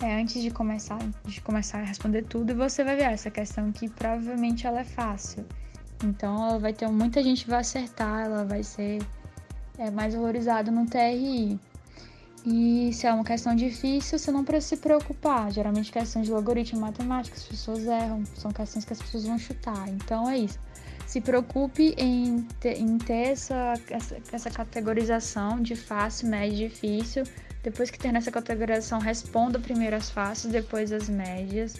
é, 0.00 0.20
antes 0.20 0.42
de 0.42 0.50
começar, 0.50 0.98
de 1.24 1.40
começar 1.40 1.78
a 1.78 1.84
responder 1.84 2.22
tudo, 2.24 2.50
e 2.50 2.54
você 2.54 2.84
vai 2.84 2.96
ver 2.96 3.04
essa 3.04 3.30
questão 3.30 3.72
que 3.72 3.88
provavelmente 3.88 4.66
ela 4.66 4.80
é 4.80 4.84
fácil. 4.84 5.46
Então 6.04 6.46
ela 6.46 6.58
vai 6.58 6.72
ter 6.74 6.86
muita 6.88 7.22
gente 7.22 7.46
vai 7.48 7.60
acertar, 7.60 8.26
ela 8.26 8.44
vai 8.44 8.62
ser 8.62 9.00
é, 9.78 9.90
mais 9.90 10.14
valorizada 10.14 10.70
no 10.70 10.86
TRI. 10.86 11.58
E 12.44 12.92
se 12.92 13.06
é 13.06 13.12
uma 13.12 13.24
questão 13.24 13.56
difícil, 13.56 14.18
você 14.18 14.30
não 14.30 14.44
precisa 14.44 14.76
se 14.76 14.82
preocupar. 14.82 15.50
Geralmente 15.50 15.90
questões 15.90 16.26
de 16.26 16.32
logaritmo 16.32 16.80
matemático, 16.80 17.36
as 17.36 17.42
pessoas 17.42 17.86
erram, 17.86 18.22
são 18.36 18.52
questões 18.52 18.84
que 18.84 18.92
as 18.92 19.02
pessoas 19.02 19.24
vão 19.24 19.38
chutar. 19.38 19.88
Então 19.88 20.28
é 20.28 20.38
isso. 20.38 20.58
Se 21.06 21.20
preocupe 21.20 21.94
em 21.96 22.42
ter, 22.60 22.78
em 22.78 22.98
ter 22.98 23.28
essa, 23.28 23.74
essa, 23.88 24.16
essa 24.32 24.50
categorização 24.50 25.62
de 25.62 25.76
fácil, 25.76 26.28
médio 26.28 26.66
e 26.66 26.68
difícil. 26.68 27.22
Depois 27.62 27.90
que 27.90 27.98
ter 27.98 28.12
nessa 28.12 28.30
categorização, 28.30 28.98
responda 28.98 29.58
primeiro 29.58 29.96
as 29.96 30.10
fáceis, 30.10 30.52
depois 30.52 30.92
as 30.92 31.08
médias 31.08 31.74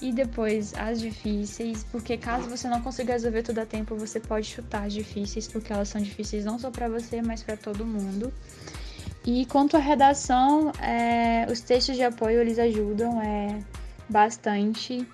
e 0.00 0.12
depois 0.12 0.72
as 0.74 1.00
difíceis, 1.00 1.84
porque 1.84 2.16
caso 2.16 2.48
você 2.48 2.68
não 2.68 2.80
consiga 2.80 3.12
resolver 3.12 3.42
tudo 3.42 3.58
a 3.58 3.66
tempo, 3.66 3.94
você 3.96 4.18
pode 4.18 4.46
chutar 4.46 4.84
as 4.86 4.92
difíceis, 4.94 5.46
porque 5.46 5.72
elas 5.72 5.88
são 5.88 6.00
difíceis 6.00 6.44
não 6.44 6.58
só 6.58 6.70
para 6.70 6.88
você, 6.88 7.20
mas 7.20 7.42
para 7.42 7.56
todo 7.56 7.84
mundo. 7.84 8.32
E 9.26 9.44
quanto 9.46 9.76
à 9.76 9.80
redação, 9.80 10.72
é, 10.80 11.46
os 11.50 11.60
textos 11.60 11.96
de 11.96 12.02
apoio 12.02 12.40
eles 12.40 12.58
ajudam 12.58 13.20
é, 13.20 13.58
bastante. 14.08 15.06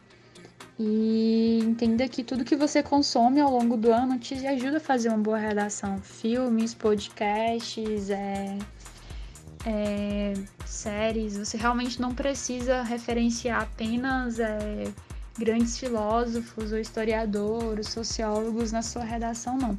E 0.79 1.59
entenda 1.63 2.07
que 2.07 2.23
tudo 2.23 2.45
que 2.45 2.55
você 2.55 2.83
consome 2.83 3.41
ao 3.41 3.51
longo 3.51 3.77
do 3.77 3.91
ano 3.91 4.19
te 4.19 4.35
ajuda 4.47 4.77
a 4.77 4.81
fazer 4.81 5.09
uma 5.09 5.19
boa 5.19 5.39
redação. 5.39 5.99
Filmes, 6.03 6.75
podcasts, 6.75 8.11
é, 8.11 8.59
é, 9.65 10.35
séries. 10.67 11.39
Você 11.39 11.57
realmente 11.57 12.01
não 12.01 12.15
precisa 12.15 12.83
referenciar 12.83 13.63
apenas 13.63 14.39
é, 14.39 14.85
grandes 15.39 15.79
filósofos 15.79 16.73
ou 16.73 16.79
historiadores, 16.79 17.89
sociólogos 17.89 18.71
na 18.71 18.83
sua 18.83 19.05
redação, 19.05 19.57
não. 19.57 19.79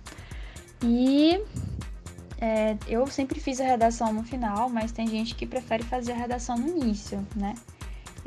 E 0.84 1.40
é, 2.40 2.76
eu 2.88 3.06
sempre 3.08 3.40
fiz 3.40 3.60
a 3.62 3.66
redação 3.66 4.12
no 4.12 4.24
final, 4.24 4.68
mas 4.68 4.92
tem 4.92 5.08
gente 5.08 5.36
que 5.36 5.46
prefere 5.46 5.84
fazer 5.84 6.14
a 6.14 6.16
redação 6.16 6.58
no 6.58 6.68
início, 6.68 7.26
né? 7.36 7.54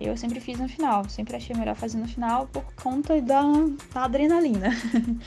Eu 0.01 0.17
sempre 0.17 0.41
fiz 0.41 0.59
no 0.59 0.69
final, 0.69 1.07
sempre 1.09 1.37
achei 1.37 1.55
melhor 1.55 1.77
fazer 1.77 1.99
no 1.99 2.09
final 2.09 2.47
por 2.47 2.65
conta 2.75 3.21
da, 3.21 3.43
da 3.93 4.05
adrenalina. 4.05 4.71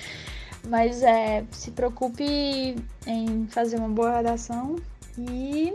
mas 0.68 1.04
é, 1.04 1.46
se 1.52 1.72
preocupe 1.72 2.76
em 3.06 3.48
fazer 3.48 3.78
uma 3.78 3.90
boa 3.90 4.18
redação 4.18 4.78
e 5.18 5.74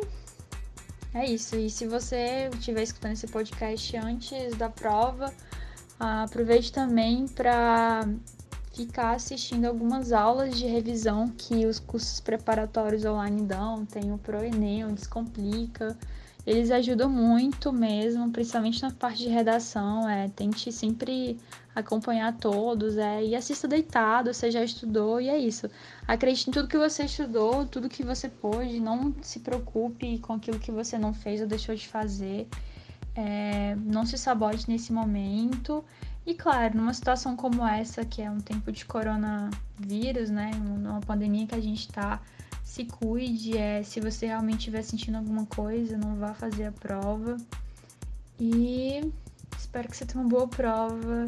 é 1.15 1.27
isso. 1.27 1.57
E 1.57 1.71
se 1.71 1.87
você 1.87 2.51
estiver 2.53 2.83
escutando 2.83 3.13
esse 3.13 3.27
podcast 3.27 3.97
antes 3.97 4.57
da 4.57 4.69
prova, 4.69 5.33
aproveite 5.99 6.73
também 6.73 7.27
para 7.29 8.09
ficar 8.73 9.13
assistindo 9.13 9.65
algumas 9.67 10.13
aulas 10.13 10.57
de 10.57 10.67
revisão 10.67 11.29
que 11.29 11.67
os 11.67 11.79
cursos 11.79 12.21
preparatórios 12.21 13.05
online 13.05 13.43
dão. 13.43 13.85
Tem 13.85 14.13
o 14.13 14.19
ProEnem, 14.19 14.85
o 14.85 14.93
Descomplica. 14.93 15.97
Eles 16.49 16.71
ajudam 16.71 17.11
muito 17.11 17.71
mesmo, 17.71 18.31
principalmente 18.31 18.81
na 18.81 18.91
parte 18.91 19.19
de 19.19 19.29
redação. 19.29 20.09
É, 20.09 20.31
tente 20.31 20.73
sempre 20.73 21.39
acompanhar 21.75 22.35
todos 22.39 22.97
é, 22.97 23.23
e 23.23 23.37
assista 23.37 23.69
deitado, 23.69 24.33
você 24.33 24.51
já 24.51 24.65
estudou 24.65 25.21
e 25.21 25.29
é 25.29 25.37
isso. 25.37 25.69
Acredite 26.07 26.49
em 26.49 26.53
tudo 26.55 26.67
que 26.67 26.79
você 26.79 27.05
estudou, 27.05 27.67
tudo 27.67 27.87
que 27.87 28.03
você 28.03 28.31
pôde, 28.31 28.81
não 28.81 29.15
se 29.21 29.41
preocupe 29.41 30.19
com 30.21 30.33
aquilo 30.33 30.59
que 30.59 30.73
você 30.73 30.97
não 30.97 31.13
fez 31.13 31.43
ou 31.43 31.47
deixou 31.47 31.75
de 31.75 31.87
fazer. 31.87 32.49
É, 33.15 33.77
não 33.85 34.07
se 34.07 34.17
sabote 34.17 34.71
nesse 34.71 34.91
momento. 34.91 35.85
E 36.25 36.33
claro, 36.33 36.79
numa 36.79 36.95
situação 36.95 37.37
como 37.37 37.67
essa, 37.67 38.07
que 38.07 38.23
é 38.23 38.31
um 38.31 38.41
tempo 38.41 38.73
de 38.73 38.87
coronavírus, 38.87 40.31
né? 40.31 40.51
Uma 40.55 41.01
pandemia 41.01 41.47
que 41.47 41.55
a 41.55 41.61
gente 41.61 41.81
está 41.81 42.23
se 42.79 42.85
cuide, 42.85 43.59
é, 43.59 43.83
se 43.83 43.99
você 44.01 44.27
realmente 44.27 44.59
estiver 44.59 44.83
sentindo 44.83 45.19
alguma 45.19 45.45
coisa, 45.47 45.99
não 45.99 46.15
vá 46.15 46.33
fazer 46.33 46.67
a 46.67 46.73
prova. 46.73 47.37
E 48.39 49.13
espero 49.59 49.89
que 49.89 49.97
você 49.97 50.07
tenha 50.07 50.23
uma 50.23 50.31
boa 50.31 50.47
prova 50.47 51.27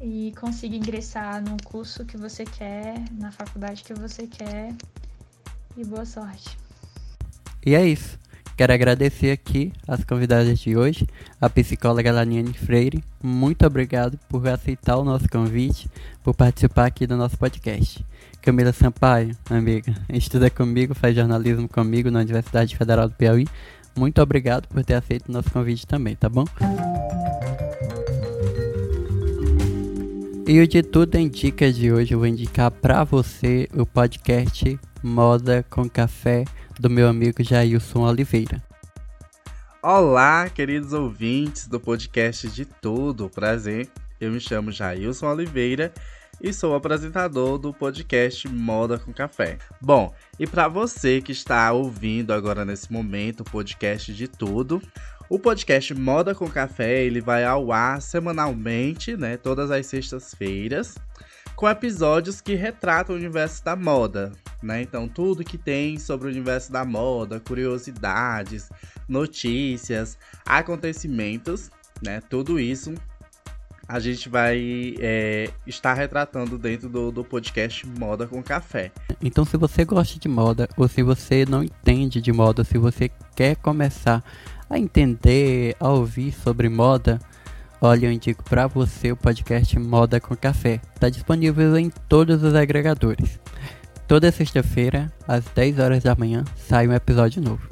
e 0.00 0.32
consiga 0.40 0.74
ingressar 0.74 1.42
no 1.42 1.62
curso 1.62 2.06
que 2.06 2.16
você 2.16 2.46
quer, 2.46 3.04
na 3.12 3.30
faculdade 3.30 3.84
que 3.84 3.92
você 3.92 4.26
quer. 4.26 4.74
E 5.76 5.84
boa 5.84 6.06
sorte. 6.06 6.56
E 7.66 7.74
é 7.74 7.86
isso. 7.86 8.18
Quero 8.62 8.74
agradecer 8.74 9.32
aqui 9.32 9.72
as 9.88 10.04
convidadas 10.04 10.56
de 10.60 10.76
hoje, 10.76 11.04
a 11.40 11.50
psicóloga 11.50 12.12
Laniane 12.12 12.52
Freire. 12.52 13.02
Muito 13.20 13.66
obrigado 13.66 14.16
por 14.28 14.46
aceitar 14.46 14.98
o 14.98 15.04
nosso 15.04 15.28
convite, 15.28 15.90
por 16.22 16.32
participar 16.32 16.86
aqui 16.86 17.04
do 17.04 17.16
nosso 17.16 17.36
podcast. 17.36 18.06
Camila 18.40 18.72
Sampaio, 18.72 19.36
amiga, 19.50 19.92
estuda 20.08 20.48
comigo, 20.48 20.94
faz 20.94 21.16
jornalismo 21.16 21.68
comigo 21.68 22.08
na 22.08 22.20
Universidade 22.20 22.76
Federal 22.76 23.08
do 23.08 23.16
Piauí. 23.16 23.48
Muito 23.96 24.22
obrigado 24.22 24.68
por 24.68 24.84
ter 24.84 24.94
aceito 24.94 25.28
o 25.28 25.32
nosso 25.32 25.50
convite 25.50 25.84
também, 25.84 26.14
tá 26.14 26.28
bom? 26.28 26.44
E 30.46 30.60
o 30.60 30.68
de 30.68 30.84
tudo 30.84 31.16
em 31.16 31.28
dicas 31.28 31.74
de 31.74 31.92
hoje 31.92 32.14
eu 32.14 32.20
vou 32.20 32.28
indicar 32.28 32.70
para 32.70 33.02
você 33.02 33.68
o 33.74 33.84
podcast 33.84 34.78
Moda 35.02 35.66
com 35.68 35.90
Café 35.90 36.44
do 36.80 36.90
meu 36.90 37.08
amigo 37.08 37.42
Jailson 37.42 38.00
Oliveira. 38.00 38.62
Olá, 39.82 40.48
queridos 40.48 40.92
ouvintes 40.92 41.66
do 41.66 41.80
podcast 41.80 42.48
de 42.48 42.64
tudo. 42.64 43.28
Prazer, 43.28 43.88
eu 44.20 44.30
me 44.30 44.40
chamo 44.40 44.70
Jailson 44.70 45.26
Oliveira 45.26 45.92
e 46.40 46.52
sou 46.52 46.74
apresentador 46.74 47.58
do 47.58 47.72
podcast 47.72 48.48
Moda 48.48 48.98
com 48.98 49.12
Café. 49.12 49.58
Bom, 49.80 50.12
e 50.38 50.46
para 50.46 50.68
você 50.68 51.20
que 51.20 51.32
está 51.32 51.72
ouvindo 51.72 52.32
agora 52.32 52.64
nesse 52.64 52.92
momento 52.92 53.40
o 53.40 53.44
podcast 53.44 54.12
de 54.12 54.26
tudo, 54.26 54.82
o 55.28 55.38
podcast 55.38 55.94
Moda 55.94 56.34
com 56.34 56.48
Café, 56.48 57.04
ele 57.04 57.20
vai 57.20 57.44
ao 57.44 57.72
ar 57.72 58.02
semanalmente, 58.02 59.16
né, 59.16 59.36
todas 59.36 59.70
as 59.70 59.86
sextas-feiras, 59.86 60.96
com 61.56 61.68
episódios 61.68 62.40
que 62.40 62.54
retratam 62.54 63.14
o 63.14 63.18
universo 63.18 63.64
da 63.64 63.76
moda, 63.76 64.32
né? 64.62 64.82
Então, 64.82 65.08
tudo 65.08 65.44
que 65.44 65.58
tem 65.58 65.98
sobre 65.98 66.28
o 66.28 66.30
universo 66.30 66.72
da 66.72 66.84
moda, 66.84 67.40
curiosidades, 67.40 68.70
notícias, 69.08 70.18
acontecimentos, 70.44 71.70
né? 72.02 72.20
Tudo 72.28 72.58
isso 72.58 72.94
a 73.88 73.98
gente 73.98 74.28
vai 74.28 74.94
é, 75.00 75.50
estar 75.66 75.92
retratando 75.92 76.56
dentro 76.56 76.88
do, 76.88 77.12
do 77.12 77.24
podcast 77.24 77.86
Moda 77.86 78.26
com 78.26 78.42
Café. 78.42 78.90
Então, 79.20 79.44
se 79.44 79.56
você 79.56 79.84
gosta 79.84 80.18
de 80.18 80.28
moda, 80.28 80.68
ou 80.76 80.88
se 80.88 81.02
você 81.02 81.44
não 81.44 81.62
entende 81.62 82.20
de 82.20 82.32
moda, 82.32 82.64
se 82.64 82.78
você 82.78 83.10
quer 83.36 83.56
começar 83.56 84.24
a 84.70 84.78
entender, 84.78 85.76
a 85.78 85.90
ouvir 85.90 86.32
sobre 86.32 86.68
moda, 86.68 87.20
olha, 87.82 88.06
eu 88.06 88.12
indico 88.12 88.44
para 88.44 88.68
você 88.68 89.10
o 89.10 89.16
podcast 89.16 89.76
Moda 89.76 90.20
com 90.20 90.36
Café. 90.36 90.80
Está 90.94 91.08
disponível 91.08 91.76
em 91.76 91.90
todos 92.08 92.42
os 92.44 92.54
agregadores. 92.54 93.40
Toda 94.06 94.30
sexta-feira, 94.30 95.12
às 95.26 95.44
10 95.46 95.80
horas 95.80 96.02
da 96.04 96.14
manhã, 96.14 96.44
sai 96.56 96.86
um 96.86 96.92
episódio 96.92 97.42
novo. 97.42 97.68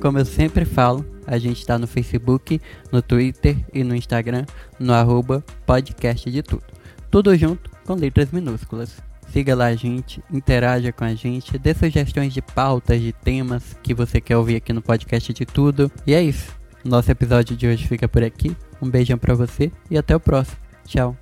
Como 0.00 0.18
eu 0.18 0.24
sempre 0.24 0.64
falo, 0.64 1.04
a 1.26 1.36
gente 1.36 1.58
está 1.58 1.78
no 1.78 1.86
Facebook, 1.86 2.60
no 2.90 3.02
Twitter 3.02 3.56
e 3.72 3.84
no 3.84 3.94
Instagram, 3.94 4.46
no 4.78 4.94
arroba 4.94 5.44
podcast 5.66 6.30
de 6.30 6.42
tudo. 6.42 6.64
Tudo 7.10 7.36
junto 7.36 7.70
com 7.84 7.94
letras 7.94 8.30
minúsculas. 8.32 9.03
Siga 9.34 9.52
lá 9.52 9.64
a 9.64 9.74
gente, 9.74 10.22
interaja 10.30 10.92
com 10.92 11.02
a 11.02 11.12
gente, 11.12 11.58
dê 11.58 11.74
sugestões 11.74 12.32
de 12.32 12.40
pautas, 12.40 13.00
de 13.00 13.12
temas 13.12 13.76
que 13.82 13.92
você 13.92 14.20
quer 14.20 14.36
ouvir 14.36 14.54
aqui 14.54 14.72
no 14.72 14.80
podcast 14.80 15.32
de 15.32 15.44
tudo. 15.44 15.90
E 16.06 16.14
é 16.14 16.22
isso. 16.22 16.54
Nosso 16.84 17.10
episódio 17.10 17.56
de 17.56 17.66
hoje 17.66 17.88
fica 17.88 18.06
por 18.06 18.22
aqui. 18.22 18.56
Um 18.80 18.88
beijão 18.88 19.18
para 19.18 19.34
você 19.34 19.72
e 19.90 19.98
até 19.98 20.14
o 20.14 20.20
próximo. 20.20 20.58
Tchau. 20.86 21.16